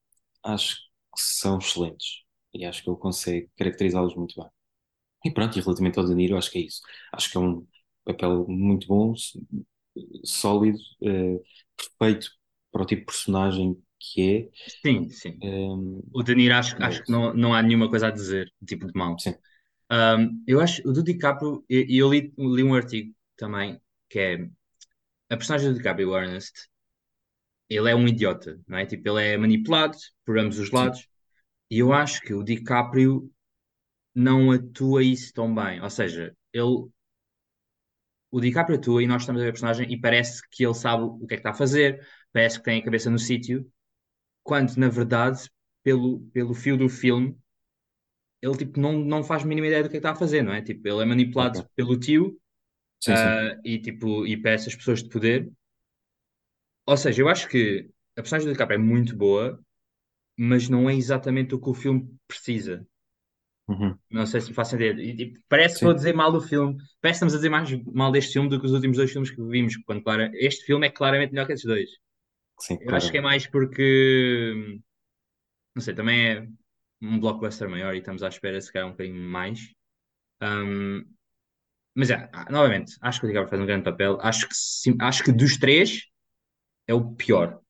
acho 0.42 0.76
que 0.76 1.22
são 1.22 1.58
excelentes 1.58 2.22
e 2.52 2.64
acho 2.64 2.82
que 2.82 2.90
ele 2.90 2.98
consegue 2.98 3.50
caracterizá-los 3.56 4.14
muito 4.16 4.40
bem. 4.40 4.50
E 5.24 5.30
pronto, 5.30 5.58
e 5.58 5.62
relativamente 5.62 5.98
ao 5.98 6.06
De 6.06 6.14
Niro, 6.14 6.36
acho 6.36 6.50
que 6.50 6.58
é 6.58 6.62
isso. 6.62 6.80
Acho 7.12 7.30
que 7.30 7.36
é 7.36 7.40
um 7.40 7.66
papel 8.04 8.46
muito 8.48 8.86
bom, 8.86 9.14
sólido, 10.24 10.78
uh, 11.02 11.42
perfeito 11.76 12.30
para 12.72 12.82
o 12.82 12.86
tipo 12.86 13.00
de 13.00 13.06
personagem 13.06 13.82
que 14.00 14.50
Sim, 14.82 15.08
sim. 15.10 15.42
é. 15.42 15.46
Um, 15.48 16.02
O 16.12 16.22
De 16.22 16.34
Niro 16.34 16.54
acho, 16.54 16.76
e 16.78 16.90
é 16.90 16.90
acho 16.90 17.04
que 17.04 17.12
não, 17.12 17.34
não 17.34 17.54
há 17.54 17.62
nenhuma 17.62 17.88
coisa 17.90 18.08
a 18.08 18.10
dizer, 18.10 18.52
tipo 18.66 18.86
de 18.86 18.92
mal. 18.98 19.16
Sim, 19.18 19.34
Um, 19.92 20.42
eu 20.46 20.60
acho, 20.60 20.82
o 20.88 20.92
do 20.92 21.02
DiCaprio, 21.02 21.64
e 21.70 21.98
eu, 21.98 22.10
li, 22.12 22.32
li 22.38 22.62
um 22.64 22.74
artigo 22.74 23.14
também, 23.36 23.80
que 24.10 24.18
é 24.20 24.34
a 25.30 25.36
personagem 25.36 25.70
do 25.70 25.76
DiCaprio, 25.76 26.10
o 26.10 26.18
Ernest, 26.18 26.68
ele 27.68 27.90
é 27.90 27.94
um 27.94 28.06
idiota, 28.06 28.60
não 28.66 28.78
é? 28.78 28.86
Tipo, 28.86 29.08
ele 29.10 29.24
é 29.34 29.36
manipulado 29.36 29.96
por 30.24 30.38
ambos 30.38 30.58
os 30.58 30.70
sim. 30.72 30.72
lados, 30.72 31.08
e 31.70 31.78
eu 31.80 31.92
acho 31.92 32.20
que 32.22 32.34
o 32.34 32.42
DiCaprio 32.44 33.30
não 34.14 34.52
atua 34.52 35.02
isso 35.04 35.32
tão 35.34 35.54
bem. 35.54 35.80
Ou 35.82 35.90
seja, 35.90 36.36
ele, 36.52 36.88
o 38.30 38.40
DiCaprio 38.40 38.78
atua 38.78 39.02
e 39.02 39.06
nós 39.06 39.22
estamos 39.22 39.40
a 39.40 39.44
ver 39.44 39.50
a 39.50 39.52
personagem 39.52 39.90
e 39.92 40.00
parece 40.00 40.42
que 40.50 40.64
ele 40.64 40.74
sabe 40.74 41.02
o 41.04 41.18
que 41.26 41.34
é 41.34 41.36
que 41.36 41.40
está 41.40 41.50
a 41.50 41.54
fazer, 41.54 42.06
parece 42.32 42.58
que 42.58 42.64
tem 42.64 42.80
a 42.80 42.84
cabeça 42.84 43.10
no 43.10 43.18
sítio, 43.18 43.66
quando 44.46 44.76
na 44.76 44.88
verdade, 44.88 45.50
pelo, 45.84 46.20
pelo 46.32 46.54
fio 46.54 46.76
do 46.78 46.88
filme, 46.88 47.36
ele 48.42 48.56
tipo, 48.56 48.78
não, 48.80 48.92
não 48.98 49.24
faz 49.24 49.42
a 49.42 49.46
mínima 49.46 49.66
ideia 49.66 49.82
do 49.82 49.88
que 49.90 49.96
é 49.96 50.00
que 50.00 50.06
está 50.06 50.12
a 50.12 50.16
fazer, 50.16 50.42
não 50.42 50.52
é? 50.52 50.62
Tipo, 50.62 50.86
ele 50.88 51.02
é 51.02 51.04
manipulado 51.04 51.58
Ok. 51.58 51.66
pelo 51.74 51.98
tio, 51.98 52.38
Sim, 53.00 53.16
sim. 53.16 53.36
ah, 53.36 53.58
e, 53.64 53.80
tipo, 53.80 54.26
e 54.26 54.36
para 54.40 54.52
essas 54.52 54.74
pessoas 54.76 55.02
de 55.02 55.08
poder. 55.10 55.50
Ou 56.86 56.96
seja, 56.96 57.22
eu 57.22 57.28
acho 57.28 57.48
que 57.48 57.88
a 58.16 58.22
personagem 58.22 58.48
do 58.48 58.52
DiCaprio 58.52 58.76
é 58.76 58.82
muito 58.82 59.16
boa, 59.16 59.60
mas 60.38 60.68
não 60.68 60.90
é 60.90 60.94
exatamente 60.96 61.54
o 61.54 61.60
que 61.60 61.70
o 61.70 61.74
filme 61.74 62.14
precisa. 62.28 62.86
Uhum. 63.68 63.98
Não 64.10 64.24
sei 64.26 64.40
se 64.40 64.48
me 64.50 64.54
faz 64.54 64.72
entender. 64.72 64.98
E, 65.00 65.16
tipo, 65.16 65.40
parece 65.48 65.74
que 65.74 65.78
estou 65.78 65.90
a 65.90 65.94
Sim, 65.94 65.94
dizer 65.94 66.14
mal 66.14 66.30
do 66.32 66.40
filme. 66.40 66.76
Parece 67.00 67.20
que 67.20 67.26
estamos 67.26 67.34
a 67.34 67.36
dizer 67.38 67.48
mais 67.50 67.70
mal 67.92 68.12
deste 68.12 68.32
filme 68.34 68.48
do 68.48 68.60
que 68.60 68.66
os 68.66 68.72
últimos 68.72 68.96
dois 68.96 69.10
filmes 69.10 69.30
que 69.30 69.42
vimos. 69.42 69.76
Quando, 69.84 70.02
claro, 70.02 70.30
este 70.34 70.64
filme 70.64 70.86
é 70.86 70.90
claramente 70.90 71.32
melhor 71.32 71.46
que 71.46 71.52
esses 71.54 71.64
dois. 71.66 71.90
Sim, 72.58 72.78
Eu 72.80 72.94
acho 72.94 73.10
que 73.10 73.18
é 73.18 73.20
mais 73.20 73.46
porque, 73.46 74.80
não 75.74 75.82
sei, 75.82 75.94
também 75.94 76.28
é 76.30 76.48
um 77.02 77.20
blockbuster 77.20 77.68
maior 77.68 77.94
e 77.94 77.98
estamos 77.98 78.22
à 78.22 78.28
espera 78.28 78.60
se 78.60 78.72
calhar 78.72 78.88
um 78.88 78.92
bocadinho 78.92 79.16
mais. 79.22 79.60
Um, 80.42 81.04
mas 81.94 82.10
é, 82.10 82.30
ah, 82.32 82.46
novamente, 82.50 82.96
acho 83.02 83.20
que 83.20 83.26
o 83.26 83.28
DiCaprio 83.28 83.50
faz 83.50 83.62
um 83.62 83.66
grande 83.66 83.84
papel. 83.84 84.18
Acho 84.22 84.48
que, 84.48 84.56
sim, 84.56 84.96
acho 85.00 85.24
que 85.24 85.32
dos 85.32 85.58
três 85.58 86.04
é 86.86 86.94
o 86.94 87.14
pior. 87.14 87.60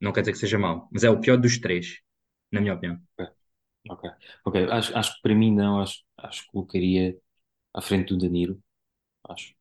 Não 0.00 0.12
quer 0.12 0.22
dizer 0.22 0.32
que 0.32 0.38
seja 0.38 0.58
mau, 0.58 0.88
mas 0.92 1.04
é 1.04 1.10
o 1.10 1.20
pior 1.20 1.38
dos 1.38 1.58
três, 1.60 1.98
na 2.52 2.60
minha 2.60 2.74
opinião. 2.74 3.00
Ok, 3.18 3.30
ok. 3.88 4.02
Ok, 4.46 4.56
Acho, 4.70 4.96
acho 4.98 5.14
que 5.16 5.22
para 5.22 5.34
mim 5.34 5.52
não, 5.54 5.80
acho, 5.80 6.04
acho 6.18 6.44
que 6.44 6.52
colocaria 6.52 7.18
à 7.74 7.82
frente 7.82 8.10
do 8.14 8.18
De 8.18 8.28
Niro, 8.30 8.62
acho. 9.28 9.54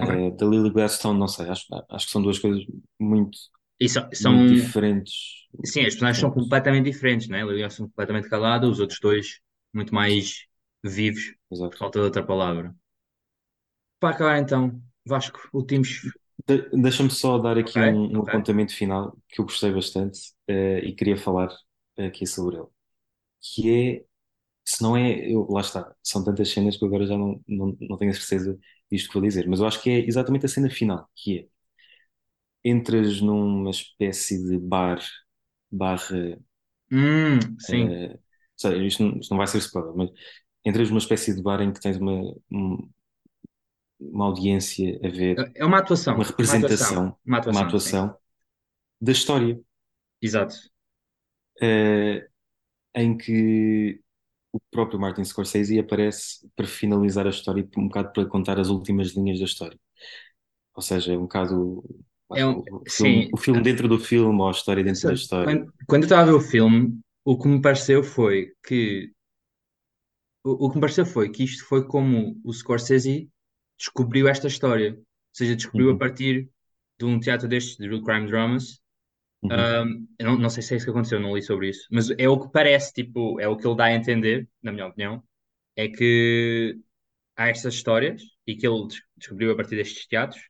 Ok. 0.00 0.20
Eh, 0.20 0.32
da 0.32 0.46
Lily 0.46 0.70
Gladstone, 0.70 1.18
não 1.18 1.28
sei, 1.28 1.48
acho, 1.48 1.66
acho 1.90 2.06
que 2.06 2.12
são 2.12 2.22
duas 2.22 2.38
coisas 2.38 2.64
muito, 3.00 3.38
E 3.80 3.88
são, 3.88 4.08
são, 4.14 4.34
muito 4.34 4.54
diferentes. 4.54 5.48
sim, 5.64 5.80
as 5.80 5.86
personagens 5.94 6.20
são 6.20 6.30
completamente 6.30 6.90
diferentes, 6.90 7.28
né? 7.28 7.42
Lilian 7.44 7.70
são 7.70 7.86
completamente 7.88 8.28
calados, 8.28 8.70
os 8.72 8.80
outros 8.80 9.00
dois 9.00 9.40
muito 9.72 9.94
mais 9.94 10.46
vivos, 10.84 11.22
por 11.28 11.36
Exato. 11.50 11.78
falta 11.78 11.98
de 12.00 12.04
outra 12.06 12.24
palavra. 12.26 12.74
Para 13.98 14.14
acabar 14.14 14.38
então, 14.38 14.82
Vasco, 15.06 15.48
últimos. 15.54 16.02
De- 16.46 16.68
Deixa-me 16.72 17.10
só 17.10 17.38
dar 17.38 17.58
aqui 17.58 17.80
um, 17.80 18.16
um 18.18 18.22
ok. 18.22 18.28
apontamento 18.28 18.74
final 18.74 19.16
que 19.28 19.40
eu 19.40 19.44
gostei 19.44 19.72
bastante 19.72 20.18
eh, 20.48 20.80
e 20.80 20.94
queria 20.94 21.16
falar 21.16 21.48
aqui 21.98 22.26
sobre 22.26 22.56
ele, 22.56 22.66
que 23.40 23.70
é, 24.00 24.06
se 24.64 24.82
não 24.82 24.96
é, 24.96 25.32
eu, 25.32 25.46
lá 25.50 25.60
está, 25.62 25.94
são 26.02 26.24
tantas 26.24 26.50
cenas 26.50 26.76
que 26.76 26.84
eu 26.84 26.88
agora 26.88 27.06
já 27.06 27.16
não, 27.18 27.42
não, 27.48 27.76
não 27.80 27.96
tenho 27.98 28.12
a 28.12 28.14
certeza 28.14 28.58
disto 28.92 29.08
que 29.08 29.14
vou 29.14 29.22
dizer, 29.22 29.48
mas 29.48 29.60
eu 29.60 29.66
acho 29.66 29.82
que 29.82 29.90
é 29.90 30.00
exatamente 30.06 30.46
a 30.46 30.50
cena 30.50 30.70
final, 30.70 31.08
que 31.16 31.40
é, 31.40 31.48
entras 32.64 33.20
numa 33.20 33.70
espécie 33.70 34.42
de 34.46 34.58
bar, 34.58 35.00
barra, 35.70 36.38
Hum, 36.90 37.56
sim. 37.58 37.98
eh, 37.98 38.18
isto 38.86 39.02
não, 39.04 39.18
isto 39.20 39.30
não 39.30 39.38
vai 39.38 39.46
ser 39.46 39.58
spoiler, 39.58 39.94
mas 39.96 40.10
entras 40.64 40.88
numa 40.90 40.98
espécie 40.98 41.34
de 41.34 41.42
bar 41.42 41.60
em 41.62 41.72
que 41.72 41.80
tens 41.80 41.96
uma, 41.96 42.12
um- 42.50 42.90
uma 43.98 44.26
audiência 44.26 44.98
a 45.04 45.08
ver 45.08 45.48
É 45.54 45.64
uma 45.64 45.78
uma 46.08 46.24
atuação, 46.24 46.34
uma 46.42 46.54
atuação, 46.54 46.94
representação, 46.94 47.16
uma 47.24 47.38
uma 47.46 47.62
atuação, 47.62 47.74
sim. 47.76 47.96
atuação 48.02 48.16
da 49.00 49.12
história, 49.12 49.60
Exato. 50.20 50.56
eh, 51.62 52.28
em 52.94 53.16
que 53.16 54.00
o 54.52 54.60
próprio 54.72 55.00
Martin 55.00 55.24
Scorsese 55.24 55.78
aparece 55.80 56.48
para 56.56 56.66
finalizar 56.66 57.26
a 57.26 57.30
história, 57.30 57.68
um 57.78 57.88
bocado 57.88 58.12
para 58.12 58.26
contar 58.28 58.58
as 58.60 58.68
últimas 58.68 59.10
linhas 59.10 59.38
da 59.40 59.46
história. 59.46 59.78
Ou 60.74 60.82
seja, 60.82 61.12
é 61.14 61.18
um 61.18 61.22
bocado 61.22 61.84
É 62.34 62.44
um, 62.46 62.62
o 62.70 62.90
filme, 62.90 63.28
sim, 63.28 63.32
o 63.32 63.36
filme 63.36 63.62
dentro 63.62 63.88
do 63.88 63.98
filme 63.98 64.40
ou 64.40 64.48
a 64.48 64.50
história 64.52 64.84
dentro 64.84 65.06
da 65.06 65.12
história. 65.14 65.56
quando, 65.56 65.72
quando 65.86 66.02
eu 66.04 66.06
estava 66.06 66.22
a 66.22 66.24
ver 66.26 66.32
o 66.32 66.40
filme, 66.40 66.98
o 67.24 67.38
que 67.38 67.48
me 67.48 67.60
pareceu 67.60 68.02
foi 68.02 68.52
que 68.66 69.12
o, 70.44 70.66
o 70.66 70.70
que 70.70 70.76
me 70.76 70.80
pareceu 70.80 71.06
foi 71.06 71.30
que 71.30 71.44
isto 71.44 71.64
foi 71.66 71.86
como 71.86 72.40
o 72.44 72.52
Scorsese 72.52 73.30
descobriu 73.78 74.28
esta 74.28 74.46
história. 74.46 74.94
Ou 74.94 75.04
seja, 75.32 75.56
descobriu 75.56 75.90
a 75.90 75.98
Uhum, 75.98 75.98
partir 75.98 76.50
de 76.98 77.04
um 77.04 77.18
teatro 77.20 77.48
destes, 77.48 77.76
de 77.76 77.88
real 77.88 78.02
crime 78.02 78.26
dramas. 78.26 78.80
uhum, 79.42 79.74
Um, 79.84 80.08
eu 80.18 80.26
não, 80.26 80.38
não 80.38 80.50
sei 80.50 80.62
se 80.62 80.74
é 80.74 80.76
isso 80.78 80.86
que 80.86 80.90
aconteceu, 80.92 81.20
não 81.20 81.36
li 81.36 81.42
sobre 81.42 81.70
isso, 81.70 81.86
mas 81.92 82.10
é 82.12 82.28
o 82.28 82.40
que 82.40 82.50
parece, 82.52 82.92
tipo, 82.94 83.40
é 83.40 83.48
o 83.48 83.56
que 83.56 83.66
ele 83.66 83.76
dá 83.76 83.86
a 83.86 83.94
entender, 83.94 84.48
na 84.62 84.72
minha 84.72 84.86
opinião, 84.88 85.22
é 85.76 85.88
que 85.88 86.78
há 87.36 87.48
estas 87.50 87.74
histórias 87.74 88.22
e 88.46 88.56
que 88.56 88.66
ele 88.66 88.86
des- 88.88 89.02
descobriu 89.18 89.52
a 89.52 89.56
partir 89.56 89.76
destes 89.76 90.06
teatros 90.08 90.42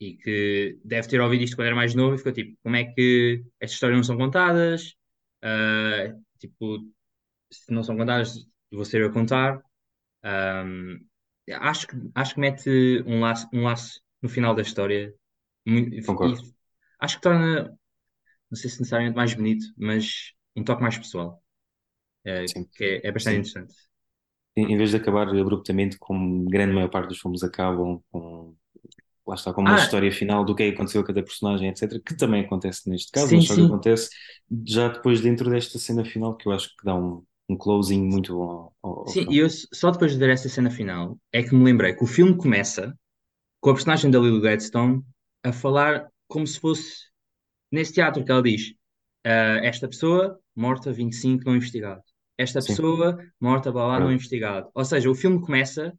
e 0.00 0.16
que 0.16 0.78
deve 0.84 1.08
ter 1.08 1.20
ouvido 1.20 1.44
isto 1.44 1.56
quando 1.56 1.66
era 1.68 1.76
mais 1.76 1.94
novo 1.94 2.14
e 2.14 2.18
ficou 2.18 2.32
tipo, 2.32 2.56
como 2.62 2.76
é 2.76 2.84
que 2.84 3.44
estas 3.60 3.74
histórias 3.76 3.96
não 3.98 4.04
são 4.04 4.16
contadas? 4.16 4.94
Ah, 5.42 6.14
tipo, 6.38 6.78
se 7.52 7.72
não 7.72 7.82
são 7.84 7.96
contadas, 7.96 8.34
vou 8.72 8.84
ser 8.84 9.02
eu 9.02 9.08
a 9.08 9.12
contar. 9.12 9.62
Um, 10.24 11.00
acho 11.52 11.86
que, 11.88 11.96
acho 12.14 12.34
que 12.34 12.40
mete 12.40 12.70
um 13.06 13.20
laço, 13.20 13.48
um 13.52 13.64
laço 13.64 14.00
no 14.22 14.28
final 14.28 14.54
da 14.54 14.62
história 14.62 15.14
concordo. 16.04 16.42
e 16.42 16.54
acho 17.00 17.16
que 17.16 17.22
torna, 17.22 17.64
não 18.50 18.56
sei 18.58 18.70
se 18.70 18.80
necessariamente 18.80 19.16
mais 19.16 19.34
bonito, 19.34 19.66
mas 19.78 20.32
um 20.56 20.64
toque 20.64 20.82
mais 20.82 20.98
pessoal, 20.98 21.42
Sim, 22.44 22.68
que 22.76 22.84
é, 22.84 23.08
é 23.08 23.12
bastante 23.12 23.38
sim. 23.38 23.48
interessante. 23.48 23.74
Em, 24.56 24.72
em 24.72 24.76
vez 24.76 24.90
de 24.90 24.96
acabar 24.96 25.28
abruptamente, 25.28 25.98
como 25.98 26.44
grande 26.46 26.74
maior 26.74 26.90
parte 26.90 27.08
dos 27.10 27.20
filmes 27.20 27.42
acabam, 27.42 28.02
com, 28.10 28.56
lá 29.28 29.34
está, 29.34 29.52
com 29.54 29.62
uma 29.62 29.74
Ah, 29.74 29.76
história 29.76 30.12
final 30.12 30.44
do 30.44 30.54
que 30.54 30.62
é 30.64 30.68
que 30.70 30.74
aconteceu 30.76 31.02
a 31.02 31.04
cada 31.06 31.22
personagem, 31.22 31.68
etc., 31.70 32.02
que 32.04 32.16
também 32.16 32.44
acontece 32.44 32.88
neste 32.90 33.12
caso, 33.12 33.32
sim, 33.32 33.36
mas 33.36 33.46
só 33.46 33.54
que 33.56 33.62
acontece 33.62 34.10
já 34.66 34.88
depois 34.88 35.20
dentro 35.20 35.50
desta 35.50 35.78
cena 35.78 36.04
final, 36.04 36.36
que 36.36 36.48
eu 36.48 36.52
acho 36.52 36.68
que 36.76 36.84
dá 36.84 36.94
um, 36.94 37.24
um 37.48 37.56
closing 37.56 38.02
muito 38.04 38.34
bom 38.36 38.72
ao, 38.82 39.08
ao- 39.08 39.08
Sim, 39.08 39.26
e 39.30 39.38
eu 39.38 39.48
só 39.50 39.90
depois 39.90 40.12
de 40.12 40.18
ver 40.18 40.30
essa 40.30 40.48
cena 40.48 40.70
final 40.70 41.18
é 41.32 41.42
que 41.42 41.54
me 41.54 41.64
lembrei 41.64 41.94
que 41.94 42.04
o 42.04 42.06
filme 42.06 42.36
começa 42.36 42.96
com 43.60 43.70
a 43.70 43.74
personagem 43.74 44.10
da 44.10 44.18
Lily 44.20 44.40
Gladstone 44.40 45.02
a 45.44 45.52
falar 45.52 46.08
como 46.28 46.46
se 46.46 46.60
fosse 46.60 47.06
nesse 47.72 47.94
teatro 47.94 48.24
que 48.24 48.32
ela 48.32 48.42
diz: 48.42 48.74
ah, 49.24 49.60
Esta 49.64 49.88
pessoa 49.88 50.40
morta 50.56 50.92
25 50.92 51.44
não 51.46 51.56
investigado. 51.56 52.02
Esta 52.38 52.62
Sim, 52.66 52.78
pessoa 52.78 53.18
morta 53.40 53.72
blá 53.72 53.86
blá 53.86 54.00
não 54.00 54.12
investigado. 54.12 54.70
Ou 54.74 54.84
seja, 54.84 55.10
o 55.10 55.14
filme 55.14 55.40
começa 55.42 55.94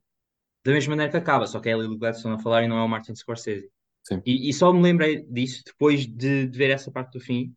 da 0.63 0.71
mesma 0.71 0.91
maneira 0.91 1.11
que 1.11 1.17
acaba, 1.17 1.47
só 1.47 1.59
que 1.59 1.69
é 1.69 1.73
a 1.73 1.77
Lily 1.77 1.97
Gladstone 1.97 2.35
a 2.35 2.39
falar 2.39 2.63
e 2.63 2.67
não 2.67 2.77
é 2.79 2.83
o 2.83 2.87
Martin 2.87 3.15
Scorsese. 3.15 3.69
Sim. 4.03 4.23
E, 4.25 4.49
e 4.49 4.53
só 4.53 4.73
me 4.73 4.81
lembrei 4.81 5.23
disso 5.25 5.63
depois 5.65 6.07
de, 6.07 6.47
de 6.47 6.57
ver 6.57 6.71
essa 6.71 6.91
parte 6.91 7.13
do 7.13 7.19
fim. 7.19 7.55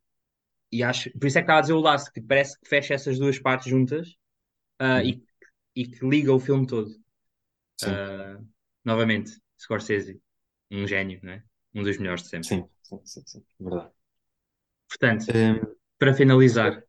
E 0.73 0.83
acho, 0.83 1.11
por 1.19 1.27
isso 1.27 1.39
é 1.39 1.43
que 1.43 1.45
estava 1.47 1.59
a 1.61 1.63
dizer 1.63 1.75
o 1.75 1.81
laço, 1.81 2.13
que 2.13 2.21
parece 2.21 2.59
que 2.61 2.69
fecha 2.69 2.95
essas 2.95 3.19
duas 3.19 3.39
partes 3.39 3.69
juntas, 3.71 4.17
ah, 4.81 5.03
Uhum. 5.03 5.05
e, 5.05 5.25
e 5.77 5.87
que 5.89 6.07
liga 6.07 6.33
o 6.35 6.41
filme 6.41 6.67
todo. 6.67 6.91
Ah, 7.83 8.39
novamente, 8.85 9.33
Scorsese, 9.61 10.21
um 10.71 10.87
gênio, 10.87 11.21
né? 11.23 11.45
Um 11.75 11.83
dos 11.83 11.99
melhores 11.99 12.23
de 12.25 12.29
sempre. 12.31 12.51
sim, 12.51 12.69
sim, 12.83 13.01
sim, 13.05 13.23
sim, 13.27 13.45
verdade. 13.59 13.93
Portanto, 14.89 15.27
Hum, 15.35 15.77
para 15.99 16.15
finalizar, 16.15 16.85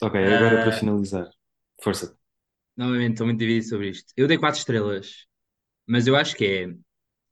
ok, 0.00 0.14
agora 0.34 0.58
para 0.60 0.72
ah, 0.72 0.80
finalizar, 0.80 1.30
força. 1.82 2.16
novamente 2.76 3.12
estou 3.12 3.26
muito 3.26 3.38
dividido 3.40 3.66
sobre 3.68 3.90
isto. 3.90 4.12
Eu 4.16 4.26
dei 4.28 4.38
quatro 4.38 4.58
estrelas, 4.58 5.26
mas 5.90 6.06
eu 6.06 6.16
acho 6.16 6.36
que 6.36 6.44
é, 6.46 6.68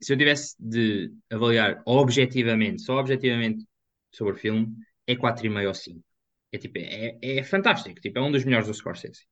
se 0.02 0.12
eu 0.12 0.18
tivesse 0.18 0.56
de 0.60 1.12
avaliar 1.32 1.82
objetivamente, 1.86 2.82
só 2.82 2.98
objetivamente 2.98 3.66
sobre 4.12 4.34
o 4.34 4.36
filme, 4.36 4.74
é 5.06 5.16
4,5 5.16 5.68
ou 5.68 5.74
5. 5.74 6.04
É 6.52 6.58
tipo, 6.58 6.78
é, 6.78 7.18
é 7.22 7.44
fantástico, 7.44 8.00
tipo, 8.00 8.18
é 8.18 8.22
um 8.22 8.32
dos 8.32 8.44
melhores 8.44 8.68
do 8.68 8.74
Scorsese. 8.74 9.22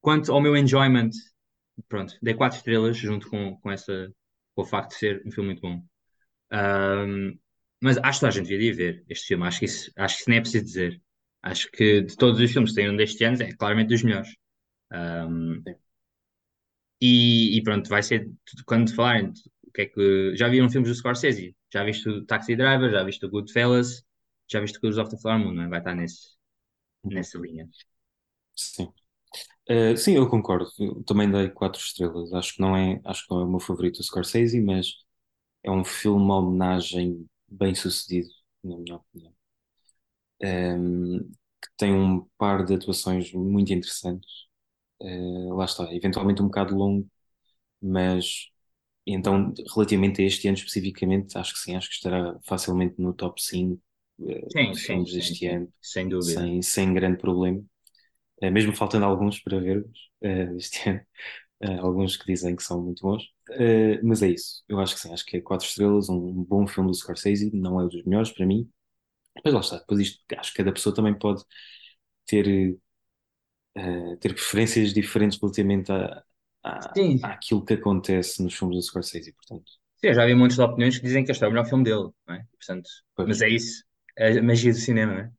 Quanto 0.00 0.32
ao 0.32 0.40
meu 0.40 0.56
enjoyment, 0.56 1.10
pronto, 1.88 2.16
dei 2.22 2.34
quatro 2.34 2.58
estrelas 2.58 2.96
junto 2.96 3.28
com, 3.30 3.56
com 3.60 3.70
essa, 3.70 4.12
com 4.54 4.62
o 4.62 4.66
facto 4.66 4.90
de 4.90 4.96
ser 4.98 5.22
um 5.26 5.30
filme 5.32 5.50
muito 5.50 5.62
bom. 5.62 5.82
Ahm, 6.52 7.38
mas 7.82 7.98
acho 7.98 8.20
que 8.20 8.26
a 8.26 8.30
gente 8.32 8.48
devia 8.48 8.74
ver 8.74 9.04
este 9.08 9.28
filme, 9.28 9.46
acho 9.46 9.58
que 9.60 9.66
isso, 9.66 9.92
acho 9.96 10.16
que 10.16 10.20
isso 10.22 10.30
nem 10.30 10.38
é 10.38 10.42
preciso 10.42 10.64
dizer. 10.66 11.02
Acho 11.42 11.70
que 11.72 12.02
de 12.02 12.16
todos 12.16 12.40
os 12.40 12.52
filmes 12.52 12.70
que 12.72 12.76
saíram 12.76 12.96
deste 12.96 13.24
ano, 13.24 13.42
é 13.42 13.52
claramente 13.54 13.88
dos 13.90 14.02
melhores. 14.02 14.30
Sim. 15.64 15.76
E, 17.00 17.58
e 17.58 17.62
pronto, 17.62 17.88
vai 17.88 18.02
ser, 18.02 18.30
quando 18.66 18.94
falarem, 18.94 19.32
o 19.66 19.70
que 19.72 19.82
é 19.82 19.86
que, 19.86 20.36
já 20.36 20.48
viram 20.48 20.70
filmes 20.70 20.88
do 20.90 20.94
Scorsese? 20.94 21.54
Já 21.72 21.84
viste 21.84 22.08
o 22.08 22.24
Taxi 22.24 22.56
Driver, 22.56 22.90
já 22.90 23.02
viste 23.04 23.24
o 23.26 23.30
Goodfellas, 23.30 24.04
já 24.50 24.60
viste 24.60 24.78
o 24.78 24.80
Killers 24.80 24.98
of 24.98 25.10
the 25.10 25.18
Flower 25.20 25.40
Moon, 25.40 25.62
é? 25.62 25.68
Vai 25.68 25.78
estar 25.80 25.94
nesse, 25.94 26.36
nessa 27.04 27.38
linha. 27.38 27.68
Sim. 28.54 28.92
Uh, 29.70 29.96
sim, 29.96 30.14
eu 30.16 30.28
concordo. 30.28 30.70
Eu 30.78 31.02
também 31.04 31.30
dei 31.30 31.50
quatro 31.50 31.80
estrelas. 31.80 32.32
Acho 32.32 32.54
que 32.54 32.60
não 32.60 32.76
é, 32.76 33.00
acho 33.04 33.26
que 33.26 33.30
não 33.34 33.40
é 33.42 33.44
o 33.44 33.50
meu 33.50 33.60
favorito, 33.60 34.00
o 34.00 34.04
Scorsese, 34.04 34.60
mas 34.60 34.94
é 35.64 35.70
um 35.70 35.84
filme 35.84 36.22
uma 36.22 36.38
homenagem 36.38 37.28
bem 37.48 37.74
sucedido, 37.74 38.28
na 38.64 38.76
minha 38.78 38.96
opinião. 38.96 39.34
Um, 40.42 41.20
que 41.62 41.68
tem 41.76 41.92
um 41.94 42.26
par 42.38 42.64
de 42.64 42.74
atuações 42.74 43.32
muito 43.32 43.72
interessantes. 43.72 44.46
Uh, 45.00 45.54
lá 45.54 45.64
está, 45.66 45.92
eventualmente 45.94 46.42
um 46.42 46.46
bocado 46.46 46.74
longo, 46.76 47.06
mas 47.82 48.48
então, 49.06 49.54
relativamente 49.74 50.22
a 50.22 50.26
este 50.26 50.48
ano 50.48 50.56
especificamente, 50.58 51.36
acho 51.38 51.54
que 51.54 51.60
sim, 51.60 51.76
acho 51.76 51.88
que 51.88 51.96
estará 51.96 52.38
facilmente 52.46 53.00
no 53.00 53.14
top 53.14 53.42
5 53.42 53.82
uh, 54.20 54.54
Sim, 54.54 54.74
de 54.74 54.78
sim, 54.78 54.80
filmes 54.80 55.12
sim, 55.12 55.12
deste 55.12 55.46
sim, 55.46 55.48
ano, 55.48 55.72
sem 55.80 56.08
dúvida. 56.08 56.50
sem, 56.50 56.62
sem 56.62 56.94
grande 56.94 57.18
problema. 57.18 57.62
Uh, 58.42 58.50
mesmo 58.50 58.74
faltando 58.74 59.04
alguns 59.06 59.40
para 59.40 59.58
vermos 59.60 59.98
uh, 60.22 60.56
este 60.56 60.88
ano. 60.90 61.00
Uh, 61.64 61.80
alguns 61.86 62.16
que 62.16 62.26
dizem 62.26 62.56
que 62.56 62.62
são 62.62 62.82
muito 62.82 63.02
bons, 63.02 63.24
Uh, 63.50 64.00
mas 64.04 64.22
é 64.22 64.28
isso. 64.30 64.64
Eu 64.68 64.80
acho 64.80 64.94
que 64.94 65.00
sim, 65.00 65.12
acho 65.12 65.24
que 65.26 65.36
é 65.36 65.40
quatro 65.40 65.66
estrelas, 65.68 66.08
um, 66.08 66.16
um 66.16 66.44
bom 66.44 66.66
filme 66.66 66.90
do 66.90 66.94
Scorsese, 66.96 67.50
não 67.54 67.80
é 67.80 67.84
um 67.84 67.88
dos 67.88 68.04
melhores 68.04 68.32
para 68.32 68.46
mim, 68.46 68.68
mas 69.44 69.54
lá 69.54 69.60
está. 69.60 69.78
Depois 69.78 70.00
isto, 70.00 70.22
acho 70.38 70.52
que 70.52 70.58
cada 70.58 70.72
pessoa 70.72 70.94
também 70.94 71.18
pode 71.18 71.42
ter, 72.26 72.76
uh, 73.76 74.16
ter 74.16 74.34
preferências 74.34 74.92
diferentes 74.92 75.38
relativamente 75.40 75.92
a, 75.92 76.22
a, 76.64 76.92
Sim, 76.94 77.20
àquilo 77.22 77.64
que 77.64 77.74
acontece 77.74 78.42
nos 78.42 78.54
filmes 78.54 78.76
do 78.76 78.82
Scorsese, 78.82 79.32
portanto, 79.32 79.70
sim, 79.96 80.08
eu 80.08 80.14
já 80.14 80.26
vi 80.26 80.34
muitas 80.34 80.58
opiniões 80.58 80.98
que 80.98 81.04
dizem 81.04 81.24
que 81.24 81.30
este 81.30 81.44
é 81.44 81.46
o 81.46 81.50
melhor 81.50 81.66
filme 81.66 81.84
dele, 81.84 82.10
não 82.26 82.34
é? 82.34 82.44
Portanto, 82.58 82.88
mas 83.18 83.42
é 83.42 83.48
isso, 83.48 83.84
é 84.16 84.38
a 84.38 84.42
magia 84.42 84.72
do 84.72 84.78
cinema, 84.78 85.14
não 85.14 85.20
é? 85.20 85.32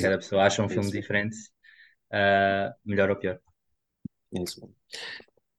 Cada 0.00 0.18
pessoa 0.18 0.42
acha 0.42 0.60
um 0.60 0.66
é 0.66 0.68
filme 0.68 0.88
isso 0.88 0.92
diferente, 0.92 1.36
ah, 2.10 2.74
melhor 2.84 3.10
ou 3.10 3.16
pior. 3.16 3.40
é 4.34 4.42
isso 4.42 4.60
mesmo. 4.60 4.76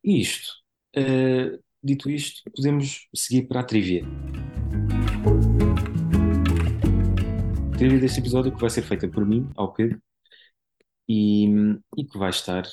E 0.04 0.22
isto, 0.22 0.54
uh, 0.98 1.62
dito 1.84 2.10
isto, 2.10 2.50
podemos 2.56 3.08
seguir 3.14 3.48
para 3.48 3.62
a 3.62 3.64
trivia. 3.64 4.04
A 7.74 7.78
trivia 7.78 8.00
deste 8.00 8.20
episódio 8.20 8.54
que 8.54 8.62
vai 8.62 8.70
ser 8.70 8.84
feita 8.84 9.08
por 9.10 9.26
mim, 9.26 9.50
ao 9.58 9.74
Pedro, 9.74 10.02
e, 11.08 11.48
e 11.98 12.06
que 12.06 12.18
vai 12.18 12.30
estar 12.30 12.64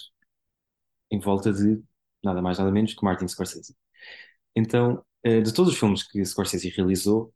em 1.11 1.19
volta 1.21 1.53
de 1.53 1.83
nada 2.25 2.41
mais 2.43 2.59
nada 2.59 2.71
menos 2.71 2.95
que 2.95 3.05
Martin 3.05 3.29
Scorsese. 3.29 3.77
Então, 4.57 5.05
eh, 5.25 5.41
de 5.41 5.53
todos 5.53 5.73
os 5.73 5.79
filmes 5.79 6.03
que 6.03 6.25
Scorsese 6.25 6.71
realizou, 6.71 7.35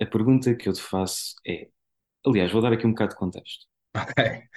a 0.00 0.06
pergunta 0.06 0.54
que 0.54 0.68
eu 0.68 0.72
te 0.72 0.82
faço 0.82 1.34
é, 1.46 1.68
aliás, 2.26 2.52
vou 2.52 2.62
dar 2.62 2.72
aqui 2.72 2.86
um 2.86 2.90
bocado 2.90 3.12
de 3.12 3.18
contexto. 3.18 3.66
Ok, 3.96 4.48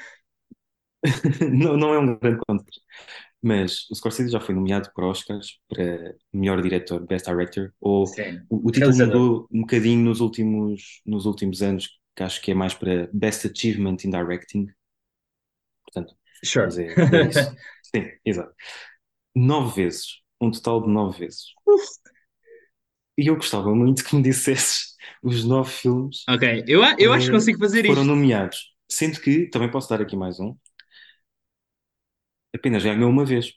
Não, 1.53 1.77
não 1.77 1.93
é 1.93 1.99
um 1.99 2.17
grande 2.17 2.39
contexto, 2.47 2.81
mas 3.41 3.89
o 3.89 3.95
Scorsese 3.95 4.31
já 4.31 4.39
foi 4.39 4.55
nomeado 4.55 4.89
para 4.93 5.05
Oscars 5.07 5.59
para 5.67 6.15
melhor 6.33 6.61
diretor, 6.61 7.05
Best 7.05 7.27
Director, 7.29 7.71
ou 7.79 8.05
sim. 8.07 8.41
o, 8.49 8.67
o 8.67 8.71
título 8.71 8.95
mudou 8.95 9.47
um 9.51 9.61
bocadinho 9.61 10.03
nos 10.03 10.19
últimos, 10.19 11.01
nos 11.05 11.25
últimos 11.25 11.61
anos, 11.61 11.89
que 12.17 12.23
acho 12.23 12.41
que 12.43 12.51
é 12.51 12.55
mais 12.55 12.75
para 12.75 13.09
Best 13.13 13.47
Achievement 13.47 13.97
in 14.05 14.11
Directing, 14.11 14.67
portanto, 15.85 16.15
Sure. 16.43 16.77
é, 16.77 16.99
é 17.11 17.27
isso. 17.29 17.51
Sim, 17.95 18.11
exato. 18.25 18.53
Nove 19.35 19.83
vezes, 19.83 20.21
um 20.41 20.51
total 20.51 20.81
de 20.83 20.89
nove 20.89 21.19
vezes. 21.19 21.45
E 23.17 23.27
eu 23.27 23.35
gostava 23.35 23.73
muito 23.75 24.03
que 24.03 24.15
me 24.15 24.21
dissesses 24.23 24.95
os 25.23 25.43
nove 25.43 25.71
filmes 25.71 26.29
Ok, 26.29 26.43
eu, 26.67 26.81
eu 26.97 27.11
acho 27.13 27.25
que 27.27 27.31
consigo 27.31 27.59
fazer 27.59 27.85
foram 27.85 28.03
isto. 28.03 28.05
nomeados. 28.05 28.75
Sendo 28.89 29.19
que, 29.21 29.49
também 29.49 29.69
posso 29.71 29.89
dar 29.89 30.01
aqui 30.01 30.15
mais 30.15 30.39
um, 30.39 30.55
apenas 32.53 32.83
ganhou 32.83 33.09
uma 33.09 33.25
vez. 33.25 33.53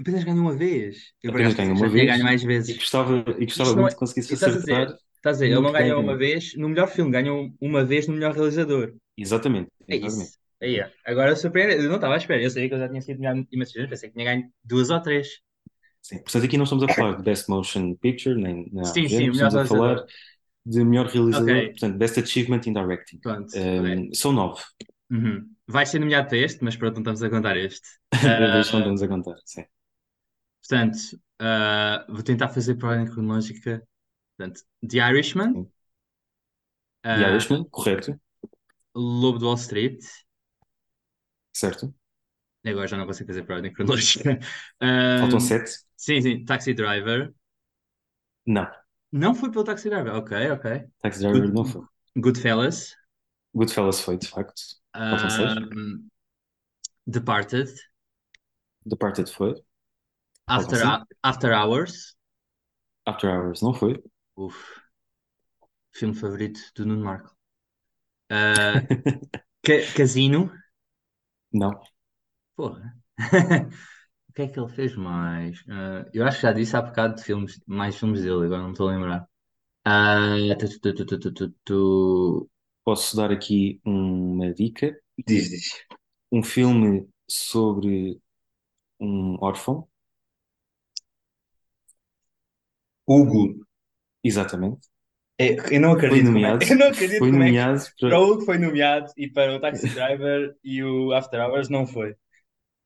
Apenas 0.00 0.24
ganho 0.24 0.40
uma 0.40 0.54
vez. 0.56 1.12
Eu 1.22 1.32
Apenas 1.32 1.54
ganhou 1.54 1.74
uma 1.76 1.88
tinha 1.90 2.04
ganho 2.06 2.24
vez 2.24 2.24
mais 2.24 2.42
e 2.66 2.74
vezes. 2.74 2.74
gostava, 2.74 3.24
e 3.38 3.46
gostava 3.46 3.72
Isto 3.72 3.76
não 3.76 3.86
muito 3.86 3.88
é. 3.88 3.94
que 3.94 3.98
conseguisse 4.00 4.32
Estás 4.32 4.54
a 4.56 4.58
dizer, 4.60 4.86
acertar. 4.86 4.98
Estás 5.26 5.38
a 5.38 5.44
dizer, 5.44 5.46
ele 5.46 5.60
não 5.60 5.72
ganhou 5.72 6.00
uma 6.00 6.16
vez 6.16 6.54
no 6.56 6.68
melhor 6.68 6.86
filme, 6.86 7.10
ganhou 7.10 7.50
uma 7.60 7.84
vez 7.84 8.06
no 8.06 8.14
melhor 8.14 8.32
realizador. 8.32 8.94
Exatamente, 9.16 9.70
É 9.88 9.96
exatamente. 9.96 10.28
isso. 10.28 10.38
Aí 10.62 10.78
é. 10.80 10.92
Agora 11.04 11.34
surpreende. 11.34 11.74
Eu 11.74 11.88
não 11.88 11.96
estava 11.96 12.14
à 12.14 12.16
espera. 12.16 12.42
Eu 12.42 12.48
sabia 12.48 12.68
que 12.68 12.74
eu 12.74 12.78
já 12.78 12.88
tinha 12.88 13.02
sido 13.02 13.18
melhor 13.20 13.44
imensas 13.50 13.74
vezes, 13.74 13.90
pensei 13.90 14.08
que 14.08 14.14
tinha 14.14 14.24
ganho 14.24 14.48
duas 14.64 14.88
ou 14.90 15.00
três. 15.02 15.28
Sim. 16.00 16.18
Portanto, 16.18 16.44
aqui 16.44 16.56
não 16.56 16.64
estamos 16.64 16.84
a 16.84 16.94
falar 16.94 17.16
de 17.16 17.22
Best 17.24 17.50
Motion 17.50 17.94
Picture, 17.96 18.40
nem 18.40 18.70
Sim, 18.84 19.08
sim, 19.08 19.30
Estamos 19.30 19.56
a 19.56 19.66
falar 19.66 20.04
de 20.64 20.84
melhor 20.84 21.06
realizador, 21.06 21.48
Ok. 21.48 21.68
portanto, 21.70 21.98
Best 21.98 22.20
Achievement 22.20 22.60
in 22.66 22.72
Directing. 22.72 23.18
Pronto. 23.18 23.52
Um, 23.58 24.14
são 24.14 24.32
nove. 24.32 24.62
Uhum. 25.10 25.44
Vai 25.66 25.84
ser 25.84 25.98
nomeado 25.98 26.28
para 26.28 26.38
este, 26.38 26.62
mas 26.62 26.76
pronto, 26.76 26.94
não 26.94 27.00
estamos 27.00 27.22
a 27.22 27.30
contar 27.30 27.56
este. 27.56 27.88
Deixa 28.12 28.72
não 28.72 28.80
estamos 28.80 29.02
a 29.02 29.08
contar. 29.08 29.36
Sim. 29.44 29.64
portanto, 30.60 30.98
ah, 31.40 32.06
vou 32.08 32.22
tentar 32.22 32.48
fazer 32.48 32.76
por 32.76 32.88
ordem 32.90 33.06
cronológica. 33.06 33.82
Portanto, 34.36 34.60
The 34.86 34.98
Irishman, 34.98 35.66
ah, 37.04 37.16
The 37.16 37.30
Irishman, 37.30 37.64
correto, 37.70 38.20
Lobo 38.94 39.38
de 39.38 39.44
Wall 39.44 39.56
Street. 39.56 40.02
certo. 41.52 41.94
Agora 42.64 42.88
já 42.88 42.96
não 42.96 43.06
consigo 43.06 43.28
fazer 43.28 43.44
por 43.44 43.54
ordem 43.56 43.72
cronológica. 43.72 44.38
Ah, 44.80 45.18
Faltam 45.20 45.40
sete? 45.40 45.70
sim, 45.96 46.20
sim. 46.20 46.44
Taxi 46.44 46.74
Driver. 46.74 47.32
Não. 48.46 48.66
Não 49.12 49.34
foi 49.34 49.50
pelo 49.50 49.64
Taxi 49.64 49.88
Driver. 49.88 50.14
Ok, 50.14 50.50
ok. 50.50 50.84
Taxi 51.00 51.20
Driver 51.20 51.42
Good- 51.42 51.54
não 51.54 51.64
foi. 51.64 51.82
Goodfellas. 52.16 52.96
Goodfellas 53.54 54.00
foi, 54.00 54.18
de 54.18 54.26
facto. 54.28 54.60
Faltam 54.92 55.30
seis. 55.30 55.52
Um, 55.56 56.08
Departed. 57.06 57.72
Departed 58.84 59.30
foi. 59.32 59.54
After, 60.48 60.80
After 61.22 61.52
Hours. 61.52 62.16
After 63.06 63.30
Hours 63.30 63.62
não 63.62 63.72
foi. 63.72 64.02
Uf. 64.36 64.56
Filme 65.92 66.14
favorito 66.14 66.60
do 66.76 66.86
Nuno 66.86 67.04
Marco. 67.04 67.34
Uh, 68.30 68.80
Ca- 69.64 69.86
Casino. 69.96 70.52
Não. 71.52 71.80
Porra. 72.56 72.96
O 74.30 74.34
que 74.36 74.42
é 74.42 74.48
que 74.48 74.60
ele 74.60 74.68
fez 74.68 74.96
mais? 74.96 75.60
Uh, 75.62 76.08
eu 76.14 76.26
acho 76.26 76.38
que 76.38 76.42
já 76.42 76.52
disse 76.52 76.76
há 76.76 76.82
bocado 76.82 77.16
de 77.16 77.24
filmes, 77.24 77.60
mais 77.66 77.96
filmes 77.98 78.20
dele, 78.22 78.46
agora 78.46 78.62
não 78.62 78.72
estou 78.72 78.88
a 78.88 78.92
lembrar. 78.92 79.28
Tu, 80.58 80.80
tu, 80.80 80.94
tu, 80.94 81.04
tu, 81.06 81.18
tu, 81.18 81.32
tu, 81.32 81.54
tu. 81.64 82.50
Posso 82.84 83.16
dar 83.16 83.30
aqui 83.32 83.80
uma 83.84 84.52
dica. 84.54 84.96
Diz, 85.26 85.50
diz. 85.50 85.86
Um 86.30 86.42
filme 86.42 87.08
sobre 87.28 88.20
um 89.00 89.36
órfão. 89.42 89.88
Hugo. 93.08 93.42
Exatamente. 94.26 94.88
eu 95.38 95.80
não 95.80 95.98
Foi 95.98 96.22
nomeado. 96.22 96.64
Eu 96.64 96.76
não 96.76 96.88
acredito 96.88 97.18
Foi 97.18 97.28
é 97.28 97.32
nomeado 97.32 97.84
para. 98.00 98.08
para 98.08 98.20
o 98.20 98.30
Hugo 98.32 98.44
foi 98.44 98.58
nomeado 98.58 99.12
e 99.16 99.28
para 99.28 99.54
o 99.54 99.60
Taxi 99.60 99.88
Driver 99.94 100.56
e 100.64 100.82
o 100.82 101.12
After 101.12 101.40
Hours 101.40 101.68
não 101.68 101.86
foi. 101.86 102.16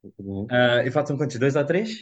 Uh, 0.03 0.87
e 0.87 0.91
faltam 0.91 1.17
quantos? 1.17 1.39
Dois 1.39 1.57
ou 1.57 1.65
três? 1.65 1.99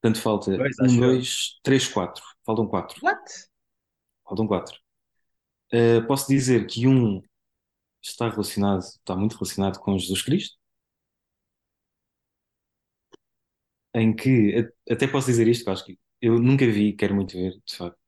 Portanto, 0.00 0.20
falta 0.20 0.56
Dois, 0.56 0.76
um, 0.80 1.00
dois, 1.00 1.60
três, 1.62 1.88
quatro. 1.88 2.22
Faltam 2.44 2.66
quatro. 2.66 2.98
What? 3.02 3.22
Faltam 4.24 4.46
quatro. 4.46 4.78
Uh, 5.72 6.06
posso 6.06 6.28
dizer 6.28 6.66
que 6.66 6.86
um 6.86 7.22
está 8.02 8.28
relacionado, 8.28 8.80
está 8.80 9.16
muito 9.16 9.36
relacionado 9.36 9.78
com 9.78 9.96
Jesus 9.96 10.22
Cristo, 10.22 10.56
em 13.94 14.14
que, 14.14 14.68
até 14.90 15.06
posso 15.06 15.26
dizer 15.28 15.46
isto, 15.48 15.64
que 15.64 15.70
acho 15.70 15.84
que 15.84 15.98
eu 16.20 16.38
nunca 16.38 16.66
vi, 16.66 16.92
quero 16.94 17.14
muito 17.14 17.32
ver, 17.32 17.52
de 17.64 17.76
facto, 17.76 17.98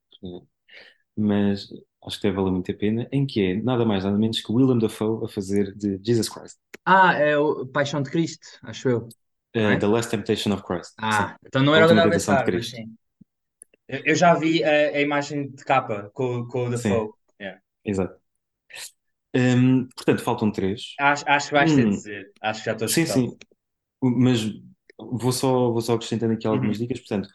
mas 1.17 1.69
acho 2.07 2.17
que 2.19 2.23
deve 2.29 2.37
valer 2.37 2.53
muito 2.53 2.71
a 2.73 2.75
pena, 2.75 3.09
em 3.13 3.27
que 3.27 3.41
é 3.43 3.63
nada 3.63 3.85
mais 3.85 4.05
nada 4.05 4.17
menos 4.19 4.41
que 4.41 4.53
Willem 4.53 4.79
Dafoe 4.79 5.25
a 5.25 5.29
fazer 5.29 5.75
de 5.77 6.01
Jesus 6.05 6.29
Christ, 6.29 6.59
Ah, 6.87 7.15
é 7.15 7.37
o 7.39 7.67
Paixão 7.67 8.03
de 8.03 8.11
Cristo, 8.11 8.47
acho 8.63 8.89
eu. 8.89 9.09
Uh, 9.57 9.77
É? 9.77 9.79
The 9.79 9.87
Last 9.89 10.11
Temptation 10.11 10.53
of 10.53 10.63
Christ. 10.65 10.95
Ah, 10.99 11.37
Sim. 11.37 11.37
então 11.47 11.63
não 11.63 11.75
A 11.75 11.81
era 11.81 11.87
o 11.87 11.91
a 11.91 11.95
de 12.01 12.09
pensar, 12.09 12.51
mas 12.51 12.69
Cristo. 12.69 12.71
sim. 12.71 12.97
Eu, 13.89 14.15
já 14.15 14.35
vi 14.35 14.65
a, 14.65 14.71
a 14.97 15.01
imagem 15.01 15.51
de 15.51 15.65
capa 15.65 16.11
com, 16.15 16.47
com 16.49 16.67
o 16.67 16.71
Sim. 16.75 17.11
Dafoe. 17.11 17.13
Yeah. 17.41 17.61
Exato. 17.85 18.21
Um, 19.35 19.89
portanto, 19.97 20.23
faltam 20.23 20.53
três. 20.53 20.99
Acho, 20.99 21.25
acho 21.29 21.49
que 21.49 21.55
vais 21.55 21.73
ter 21.75 21.85
de 21.85 21.91
Hum. 21.91 21.97
dizer. 21.97 22.33
Acho 22.41 22.61
que 22.61 22.67
já 22.67 22.73
estou 22.73 22.87
Sim, 22.87 23.07
assustado. 23.07 23.29
sim. 23.29 23.39
Mas 24.03 24.41
vou 24.99 25.33
só, 25.33 25.73
vou 25.73 25.83
só 25.83 25.95
acrescentando 25.95 26.35
aqui 26.35 26.47
algumas 26.49 26.79
Uhum. 26.79 26.81
dicas. 26.81 27.01
Portanto, 27.01 27.29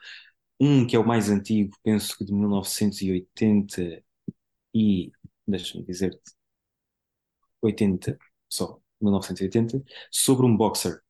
um 0.59 0.85
que 0.85 0.95
é 0.95 0.99
o 0.99 1.05
mais 1.07 1.29
antigo, 1.29 1.75
penso 1.83 2.17
que 2.17 2.25
de 2.25 2.33
1980 2.33 4.03
e, 4.73 5.11
deixa-me 5.47 5.83
dizer-te, 5.85 6.31
80, 7.61 8.17
só, 8.47 8.79
1980, 9.01 9.83
sobre 10.11 10.45
um 10.45 10.55
boxer. 10.55 11.01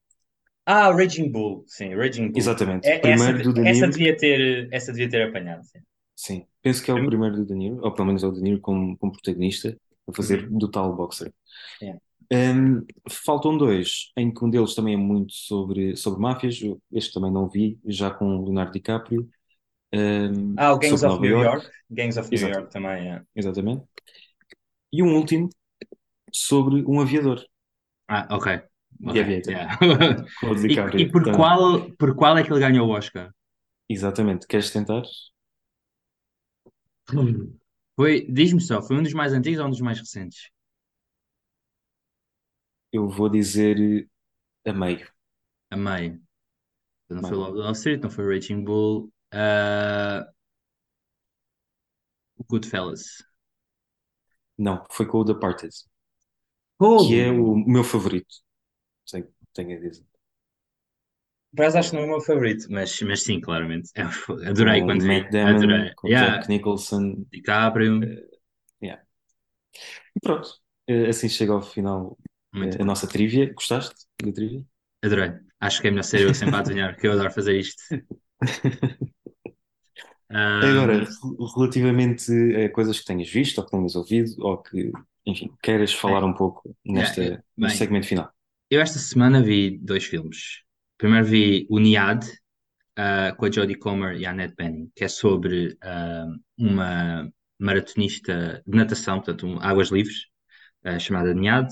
Ah, 0.66 0.92
Raging 0.92 1.32
Bull. 1.32 1.64
Sim, 1.68 1.96
Raging 1.96 2.28
Bull. 2.32 2.40
Exatamente. 2.40 2.88
É- 2.88 3.00
Primeiro 3.00 3.38
essa, 3.40 3.44
do 3.44 3.54
De 3.54 3.62
essa 3.70 3.88
devia 3.88 4.16
ter, 4.18 4.68
essa 4.72 4.92
devia 4.92 5.10
ter 5.10 5.24
apanhado. 5.28 5.64
Sim. 5.66 5.80
Sim, 6.16 6.46
penso 6.62 6.84
que 6.84 6.92
é 6.92 6.94
o 6.94 6.98
Prim- 6.98 7.08
primeiro 7.08 7.36
do 7.38 7.46
De 7.46 7.56
Niro, 7.56 7.80
ou 7.82 7.94
pelo 7.94 8.08
menos 8.08 8.24
é 8.24 8.28
o 8.28 8.32
De 8.32 8.42
Niro 8.42 8.60
como, 8.60 8.98
como 8.98 9.12
protagonista, 9.14 9.76
a 10.08 10.14
fazer 10.14 10.50
Uhum. 10.50 10.58
do 10.60 10.70
tal 10.70 10.96
boxer. 10.96 11.34
Yeah. 11.82 12.00
Um, 12.32 12.86
faltam 13.10 13.58
dois, 13.58 14.12
em 14.16 14.32
que 14.32 14.44
um 14.46 14.50
deles 14.50 14.76
também 14.76 14.94
é 14.94 14.98
muito 14.98 15.34
sobre, 15.34 15.96
sobre 15.96 16.20
máfias, 16.22 16.60
este 16.92 17.14
também 17.14 17.32
não 17.32 17.50
vi, 17.50 17.80
já 17.86 18.12
com 18.12 18.38
o 18.38 18.44
Leonardo 18.46 18.72
DiCaprio, 18.74 19.28
um, 19.94 20.58
Ah, 20.58 20.74
o 20.74 20.80
Gangs 20.80 21.04
of 21.04 21.06
Nova 21.08 21.22
New 21.22 21.32
York, 21.32 21.42
York. 21.42 21.72
Gangs 21.90 22.18
of 22.18 22.32
New 22.32 22.48
Exato. 22.48 22.48
York 22.48 22.70
também, 22.72 23.12
é. 23.12 23.24
exatamente. 23.36 23.86
E 24.92 25.02
um 25.04 25.16
último 25.16 25.50
sobre 26.34 26.84
um 26.88 27.00
aviador, 27.02 27.46
Ah, 28.08 28.28
ok. 28.32 28.62
The 29.02 29.20
Ok, 29.22 29.22
Aviator, 29.22 29.54
yeah. 29.54 29.78
E, 30.68 30.76
e 31.02 31.06
por 31.12 31.24
Então, 31.24 31.34
qual, 31.36 31.90
por 32.00 32.16
qual 32.16 32.38
é 32.38 32.44
que 32.44 32.52
ele 32.52 32.60
ganhou 32.60 32.88
o 32.88 32.92
Oscar? 32.92 33.32
Exatamente, 33.90 34.48
queres 34.48 34.72
tentar? 34.72 35.04
Foi, 37.96 38.26
diz-me 38.30 38.60
só, 38.62 38.82
foi 38.82 38.98
um 38.98 39.04
dos 39.04 39.14
mais 39.14 39.32
antigos 39.34 39.60
ou 39.60 39.68
um 39.68 39.70
dos 39.70 39.82
mais 39.82 40.00
recentes? 40.00 40.50
Eu 42.92 43.10
vou 43.10 43.30
dizer 43.30 44.08
a 44.66 44.74
meio. 44.74 45.08
A 45.72 45.76
meio. 45.78 46.22
Não 47.10 47.24
foi. 47.24 47.38
Lobo 47.38 47.56
de 47.58 47.62
Wall 47.64 47.72
Street, 47.74 48.02
não 48.04 48.10
foi 48.12 48.26
Raging 48.36 48.64
Bull. 48.64 49.12
Ah, 49.32 50.26
Goodfellas. 52.50 53.24
Não, 54.60 54.86
foi 54.92 55.08
com 55.08 55.18
o 55.20 55.24
Departed, 55.24 55.72
Fogo! 56.78 57.06
que 57.08 57.20
é 57.20 57.30
o 57.32 57.56
meu 57.56 57.84
favorito, 57.84 58.36
tenho, 59.12 59.28
tenho 59.54 59.78
a 59.78 59.82
dizer. 59.82 60.06
Por 61.56 61.64
acaso 61.64 61.78
acho 61.80 61.90
que 61.92 61.96
não 61.96 62.04
é 62.04 62.06
o 62.06 62.10
meu 62.10 62.22
favorito, 62.22 62.68
mas, 62.70 63.02
mas 63.02 63.24
sim, 63.24 63.40
claramente. 63.42 63.90
É, 63.96 64.06
foi- 64.06 64.46
adorei 64.48 64.82
com 64.82 64.88
quando 64.88 65.02
vi. 65.02 65.08
Matt 65.08 65.32
Damon, 65.32 65.56
Adorei. 65.56 65.94
com 65.96 66.08
Yeah, 66.08 66.38
Jack 66.38 66.50
Nicholson. 66.50 67.26
DiCaprio. 67.32 68.00
yeah. 68.82 69.02
E 70.16 70.20
pronto, 70.20 70.50
eh, 70.88 71.08
assim 71.10 71.30
chega 71.30 71.54
ao 71.54 71.62
final 71.62 72.18
Muito 72.54 72.78
eh, 72.78 72.82
a 72.82 72.86
nossa 72.86 73.08
trivia. 73.08 73.52
Gostaste 73.54 73.96
da 74.24 74.32
trivia? 74.32 74.64
Adorei. 75.04 75.32
Acho 75.60 75.82
que 75.82 75.88
é 75.88 75.92
melhor 75.92 76.04
ser 76.04 76.22
eu 76.22 76.34
sempre 76.34 76.56
a 76.56 76.60
adivinhar, 76.60 76.96
que 76.98 77.08
eu 77.08 77.12
adoro 77.14 77.32
fazer 77.32 77.58
isto. 77.60 77.82
Agora, 80.62 81.00
re- 81.00 81.06
relativamente 81.56 82.32
a 82.66 82.70
coisas 82.72 83.00
que 83.00 83.06
tenhas 83.06 83.30
visto 83.30 83.58
ou 83.60 83.66
que 83.66 83.72
tenhas 83.72 83.96
ouvido 83.96 84.36
ou 84.40 84.58
que, 84.62 84.92
enfim, 85.26 85.52
queiras 85.62 85.94
falar 85.94 86.24
um 86.24 86.34
pouco 86.34 86.76
neste 86.86 87.40
bem, 87.58 87.70
segmento 87.78 88.08
final. 88.08 88.32
eu 88.70 88.82
esta 88.82 89.00
semana 89.00 89.42
vi 89.44 89.78
dois 89.80 90.06
filmes. 90.06 90.64
Primeiro 90.98 91.26
vi 91.26 91.68
o 91.70 91.80
Niad, 91.80 92.26
ah, 92.98 93.34
com 93.38 93.46
a 93.46 93.52
Jodie 93.52 93.76
Comer 93.78 94.18
e 94.20 94.26
a 94.26 94.32
Annette 94.32 94.56
Bening, 94.56 94.92
que 94.96 95.06
é 95.06 95.08
sobre 95.08 95.78
ah, 95.82 96.28
uma 96.58 97.32
maratonista 97.60 98.64
de 98.68 98.78
natação, 98.78 99.18
portanto, 99.18 99.48
um, 99.48 99.60
águas 99.62 99.90
livres, 99.90 100.28
ah, 100.84 101.00
chamada 101.00 101.34
Niad, 101.34 101.70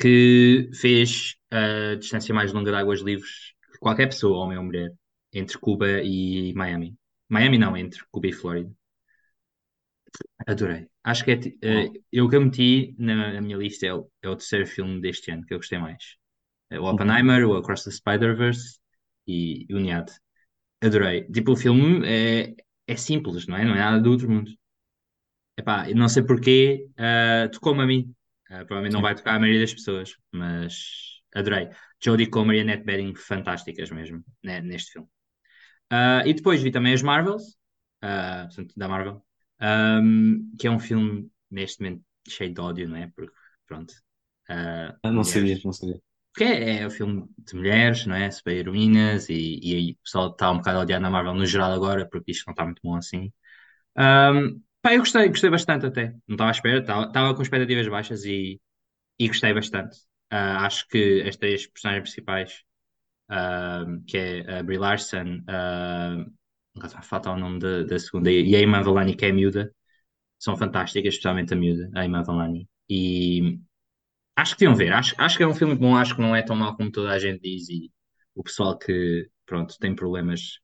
que 0.00 0.70
fez 0.80 1.36
a 1.50 1.96
distância 1.96 2.34
mais 2.34 2.52
longa 2.52 2.70
de 2.72 2.76
águas 2.78 3.00
livres 3.00 3.54
que 3.72 3.78
qualquer 3.80 4.06
pessoa, 4.08 4.38
homem 4.44 4.58
ou 4.58 4.64
mulher, 4.64 4.92
entre 5.32 5.58
Cuba 5.58 6.02
e 6.02 6.52
Miami. 6.54 6.96
Miami 7.28 7.58
não, 7.58 7.76
entre 7.76 8.02
Cuba 8.10 8.28
e 8.28 8.32
Flórida. 8.32 8.72
Adorei. 10.46 10.88
Acho 11.02 11.24
que 11.24 11.32
é, 11.32 11.38
Uau. 11.68 11.92
eu 12.12 12.28
que 12.28 12.36
eu 12.36 12.40
meti 12.40 12.94
na, 12.98 13.32
na 13.34 13.40
minha 13.40 13.56
lista 13.56 13.86
é 13.86 13.94
o, 13.94 14.10
é 14.22 14.28
o 14.28 14.36
terceiro 14.36 14.66
filme 14.66 15.00
deste 15.00 15.30
ano 15.30 15.44
que 15.46 15.54
eu 15.54 15.58
gostei 15.58 15.78
mais. 15.78 16.16
É 16.70 16.78
o 16.80 16.84
Uhum. 16.90 16.90
Oppenheimer, 16.94 17.46
o 17.48 17.56
Across 17.56 17.84
the 17.84 17.90
Spider-Verse 17.90 18.78
e, 19.26 19.66
o 19.70 19.78
Niad. 19.78 20.10
Adorei. 20.82 21.24
Tipo, 21.30 21.52
o 21.52 21.56
filme 21.56 22.06
é, 22.06 22.54
é 22.86 22.96
simples, 22.96 23.46
não 23.46 23.56
é? 23.56 23.64
Não 23.64 23.74
é 23.74 23.78
nada 23.80 24.00
do 24.00 24.10
outro 24.12 24.30
mundo. 24.30 24.50
Epá, 25.56 25.86
não 25.94 26.08
sei 26.08 26.22
porquê, 26.24 26.88
ah, 26.96 27.48
tocou-me 27.52 27.82
a 27.82 27.86
mim. 27.86 28.14
Ah, 28.50 28.58
provavelmente 28.64 28.92
não 28.92 29.02
vai 29.02 29.14
tocar 29.14 29.36
a 29.36 29.38
maioria 29.40 29.60
das 29.62 29.72
pessoas, 29.74 30.14
mas 30.32 31.20
adorei. 31.34 31.68
Jodie 32.02 32.26
Comer 32.28 32.56
e 32.58 32.60
Annette 32.60 32.84
Bening 32.84 33.14
fantásticas 33.14 33.90
mesmo, 33.90 34.24
né, 34.42 34.60
neste 34.60 34.92
filme. 34.92 35.08
Ah, 35.90 36.22
e 36.26 36.34
depois 36.34 36.62
vi 36.62 36.70
também 36.70 36.92
as 36.94 37.02
Marvels, 37.02 37.56
ah, 38.02 38.44
portanto, 38.46 38.74
da 38.76 38.88
Marvel. 38.88 39.22
um, 39.60 40.50
que 40.58 40.66
é 40.66 40.70
um 40.70 40.78
filme 40.80 41.30
neste 41.50 41.82
momento 41.82 42.02
cheio 42.28 42.52
de 42.52 42.60
ódio, 42.60 42.88
não 42.88 42.96
é? 42.96 43.10
Porque, 43.14 43.32
pronto, 43.66 43.92
uh, 44.50 45.10
não 45.10 45.24
sabia, 45.24 45.58
não 45.64 45.72
sabia. 45.72 46.00
Porque 46.32 46.44
é, 46.44 46.80
é 46.82 46.86
um 46.86 46.90
filme 46.90 47.28
de 47.38 47.54
mulheres, 47.54 48.06
não 48.06 48.14
é? 48.16 48.30
Super 48.30 48.56
heroínas, 48.56 49.28
e, 49.28 49.60
e 49.62 49.74
aí 49.76 49.90
o 49.92 49.96
pessoal 50.02 50.30
está 50.30 50.50
um 50.50 50.58
bocado 50.58 50.80
odiado 50.80 51.02
na 51.02 51.10
Marvel 51.10 51.34
no 51.34 51.46
geral 51.46 51.72
agora, 51.72 52.08
porque 52.08 52.32
isto 52.32 52.44
não 52.46 52.52
está 52.52 52.64
muito 52.64 52.80
bom 52.82 52.96
assim. 52.96 53.32
Um, 53.96 54.62
pá, 54.82 54.94
eu 54.94 55.00
gostei, 55.00 55.28
gostei 55.28 55.50
bastante 55.50 55.86
até. 55.86 56.14
Não 56.26 56.34
estava 56.34 56.50
à 56.50 56.52
espera, 56.52 56.78
estava 56.80 57.34
com 57.34 57.42
expectativas 57.42 57.88
baixas 57.88 58.24
e, 58.24 58.60
e 59.18 59.28
gostei 59.28 59.54
bastante. 59.54 59.98
Ah, 60.30 60.66
acho 60.66 60.86
que 60.88 61.22
as 61.28 61.36
três 61.36 61.66
personagens 61.66 62.04
principais, 62.10 62.62
que 64.06 64.16
é 64.16 64.58
a 64.58 64.62
Brie 64.62 64.78
Larson, 64.78 65.38
uh, 65.48 67.02
falta 67.02 67.30
o 67.30 67.36
nome 67.38 67.58
da, 67.58 67.82
da 67.84 67.98
segunda, 67.98 68.30
e 68.30 68.54
a 68.54 68.60
Iman 68.60 68.82
Vellani, 68.82 69.16
que 69.16 69.24
é 69.24 69.30
a 69.30 69.32
miúda, 69.32 69.74
são 70.38 70.56
fantásticas, 70.56 71.14
especialmente 71.14 71.52
a 71.54 71.56
miúda, 71.56 71.90
a 71.94 72.04
Iman 72.04 72.22
Vellani. 72.22 72.68
E 72.88 73.58
acho 74.36 74.54
que 74.54 74.60
deviam 74.60 74.76
ver, 74.76 74.92
acho, 74.92 75.14
acho 75.18 75.36
que 75.36 75.42
é 75.42 75.46
um 75.46 75.54
filme 75.54 75.74
bom, 75.74 75.96
acho 75.96 76.14
que 76.16 76.20
não 76.22 76.34
é 76.34 76.42
tão 76.42 76.56
mau 76.56 76.76
como 76.76 76.90
toda 76.90 77.10
a 77.10 77.18
gente 77.18 77.40
diz, 77.40 77.68
e 77.68 77.90
o 78.34 78.42
pessoal 78.42 78.78
que, 78.78 79.28
pronto, 79.46 79.76
tem 79.78 79.94
problemas 79.94 80.40
de 80.40 80.60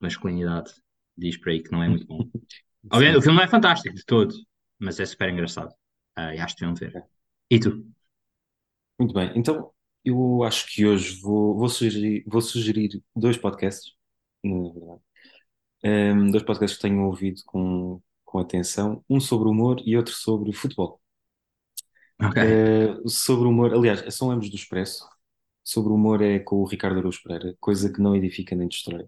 masculinidade 0.00 0.72
diz 1.16 1.36
por 1.36 1.50
aí 1.50 1.62
que 1.62 1.72
não 1.72 1.82
é 1.82 1.88
muito 1.88 2.06
bom. 2.06 2.20
Obviamente, 2.92 3.18
o 3.18 3.22
filme 3.22 3.36
não 3.36 3.44
é 3.44 3.48
fantástico 3.48 3.94
de 3.94 4.04
todo, 4.04 4.34
mas 4.78 5.00
é 5.00 5.04
super 5.04 5.28
engraçado. 5.28 5.74
Ah, 6.14 6.34
e 6.34 6.38
acho 6.38 6.54
que 6.54 6.64
deviam 6.64 6.74
ver. 6.74 7.04
E 7.50 7.58
tu? 7.58 7.84
Muito 8.98 9.12
bem, 9.12 9.32
então 9.34 9.72
eu 10.04 10.42
acho 10.44 10.66
que 10.72 10.86
hoje 10.86 11.20
vou, 11.20 11.56
vou 11.56 11.68
sugerir, 11.68 12.24
vou 12.26 12.40
sugerir 12.40 13.02
dois 13.14 13.36
podcasts, 13.36 13.92
na 14.44 14.52
verdade. 14.72 15.02
Ehm, 15.84 16.30
dois 16.32 16.44
podcasts 16.44 16.78
que 16.78 16.82
tenho 16.88 17.04
ouvido 17.06 17.42
com, 17.46 18.02
com 18.24 18.38
atenção, 18.40 19.04
um 19.10 19.20
sobre 19.20 19.48
humor 19.48 19.82
e 19.86 19.96
outro 19.96 20.14
sobre 20.14 20.52
futebol. 20.54 21.00
Ok. 22.20 22.38
Eh, 22.38 22.94
sobre 23.06 23.48
humor, 23.48 23.72
aliás, 23.74 24.14
são 24.14 24.30
ambos 24.30 24.48
do 24.50 24.56
Expresso. 24.56 25.08
Sobre 25.64 25.92
humor 25.92 26.22
é 26.22 26.38
com 26.38 26.56
o 26.56 26.66
Ricardo 26.66 26.98
Araújo 26.98 27.22
Pereira, 27.22 27.56
coisa 27.60 27.92
que 27.92 28.00
não 28.00 28.16
edifica 28.16 28.54
nem 28.56 28.68
destrói. 28.68 29.06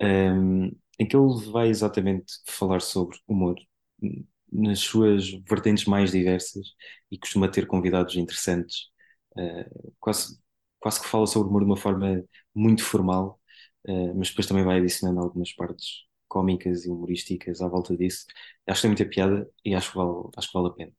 Ehm, 0.00 0.70
em 0.98 1.06
que 1.08 1.16
ele 1.16 1.50
vai 1.52 1.68
exatamente 1.68 2.34
falar 2.46 2.80
sobre 2.80 3.18
humor 3.26 3.56
n- 4.02 4.26
nas 4.52 4.80
suas 4.80 5.30
vertentes 5.48 5.84
mais 5.86 6.10
diversas 6.12 6.68
e 7.10 7.18
costuma 7.18 7.48
ter 7.50 7.66
convidados 7.66 8.16
interessantes. 8.16 8.90
Eh, 9.38 9.66
quase, 10.00 10.38
quase 10.80 11.00
que 11.00 11.08
fala 11.08 11.26
sobre 11.26 11.48
humor 11.48 11.60
de 11.62 11.66
uma 11.66 11.76
forma 11.76 12.24
muito 12.54 12.84
formal, 12.84 13.40
eh, 13.86 14.12
mas 14.14 14.28
depois 14.30 14.46
também 14.46 14.64
vai 14.64 14.78
adicionando 14.78 15.20
algumas 15.20 15.52
partes 15.54 16.04
cómicas 16.28 16.84
e 16.86 16.90
humorísticas 16.90 17.60
à 17.60 17.68
volta 17.68 17.96
disso. 17.96 18.26
Acho 18.66 18.80
que 18.82 18.82
tem 18.88 18.90
muita 18.90 19.06
piada 19.06 19.48
e 19.64 19.74
acho 19.74 19.90
que 19.92 19.96
vale, 19.98 20.30
acho 20.36 20.48
que 20.48 20.54
vale 20.54 20.68
a 20.68 20.72
pena. 20.72 20.92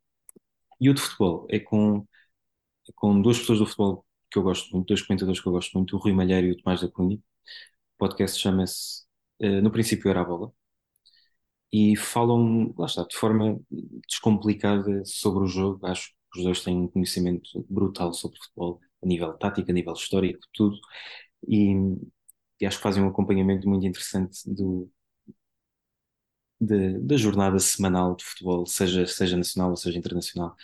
E 0.82 0.90
o 0.90 0.94
de 0.94 1.02
futebol 1.02 1.48
é 1.50 1.60
com, 1.60 2.00
é 2.90 2.92
com 2.96 3.22
duas 3.22 3.40
pessoas 3.40 3.60
do 3.60 3.66
futebol 3.66 4.06
que 4.32 4.38
eu 4.40 4.44
gosto 4.44 4.72
muito, 4.76 4.88
dois 4.90 5.02
comentadores 5.04 5.42
que 5.42 5.48
eu 5.48 5.52
gosto 5.54 5.74
muito, 5.78 5.96
o 5.96 6.00
Rui 6.00 6.14
Malheiro 6.14 6.48
e 6.48 6.52
o 6.52 6.58
Tomás 6.58 6.82
da 6.82 6.90
Cunha. 6.90 7.18
O 7.18 7.22
podcast 8.00 8.40
chama-se 8.40 9.04
eh, 9.42 9.62
No 9.62 9.72
Princípio 9.72 10.10
Era 10.12 10.22
a 10.22 10.26
Bola 10.26 10.54
e 11.72 11.96
falam, 11.98 12.74
lá 12.78 12.86
está, 12.86 13.04
de 13.06 13.16
forma 13.18 13.60
descomplicada 14.08 15.04
sobre 15.06 15.44
o 15.44 15.48
jogo. 15.48 15.86
Acho 15.86 16.12
os 16.36 16.44
dois 16.44 16.64
têm 16.64 16.78
um 16.78 16.88
conhecimento 16.88 17.66
brutal 17.70 18.14
sobre 18.14 18.40
futebol, 18.40 18.80
a 19.04 19.08
nível 19.08 19.34
tático, 19.38 19.70
a 19.72 19.74
nível 19.74 19.94
histórico, 19.94 20.42
tudo. 20.54 20.78
E, 21.48 21.74
e 22.62 22.66
acho 22.66 22.78
que 22.78 22.84
fazem 22.84 23.04
um 23.04 23.10
acompanhamento 23.10 23.68
muito 23.70 23.86
interessante 23.88 24.40
do, 24.50 24.92
da 26.60 26.76
da 27.00 27.18
jornada 27.18 27.60
semanal 27.60 28.16
de 28.16 28.24
futebol, 28.26 28.66
seja, 28.66 29.06
seja 29.08 29.38
nacional 29.38 29.72
ou 29.72 29.78
seja 29.78 29.98
internacional. 29.98 30.56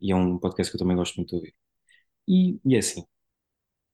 E 0.00 0.12
é 0.12 0.16
um 0.16 0.38
podcast 0.38 0.70
que 0.70 0.76
eu 0.76 0.80
também 0.80 0.96
gosto 0.96 1.16
muito 1.16 1.30
de 1.30 1.36
ouvir. 1.36 1.54
E, 2.28 2.60
e 2.64 2.76
é 2.76 2.78
assim, 2.80 3.04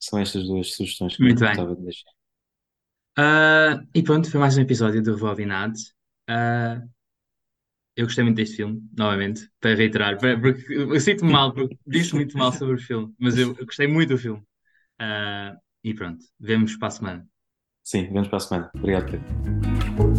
são 0.00 0.18
estas 0.20 0.44
duas 0.46 0.72
sugestões 0.74 1.18
que 1.18 1.28
eu 1.28 1.28
Muito 1.28 1.40
bem. 1.40 1.56
gostava 1.56 1.76
de 1.76 1.82
deixar. 1.84 2.12
Ah, 3.16 3.84
e 3.94 4.02
pronto, 4.02 4.30
foi 4.30 4.40
mais 4.40 4.56
um 4.56 4.60
episódio 4.62 5.02
do 5.02 5.16
Bobinado. 5.16 5.74
Ah, 6.28 6.82
eu 7.96 8.06
gostei 8.06 8.24
muito 8.24 8.36
deste 8.36 8.56
filme, 8.56 8.82
novamente, 8.96 9.48
para 9.60 9.74
reiterar, 9.74 10.18
para- 10.18 10.38
porque 10.40 10.72
eu 10.72 11.00
sinto-me 11.00 11.32
mal, 11.32 11.52
porque 11.52 11.78
disse 11.86 12.14
muito 12.14 12.36
mal 12.36 12.52
sobre 12.52 12.74
o 12.74 12.78
filme, 12.78 13.14
mas 13.18 13.38
eu, 13.38 13.54
eu 13.58 13.66
gostei 13.66 13.86
muito 13.86 14.10
do 14.10 14.18
filme. 14.18 14.42
Ah, 14.98 15.56
e 15.82 15.94
pronto, 15.94 16.24
vemos 16.40 16.76
para 16.76 16.88
a 16.88 16.90
semana. 16.90 17.28
Sim, 17.82 18.04
vemos 18.12 18.28
para 18.28 18.38
a 18.38 18.40
semana. 18.40 18.70
Obrigado, 18.74 19.10
Pedro. 19.10 20.13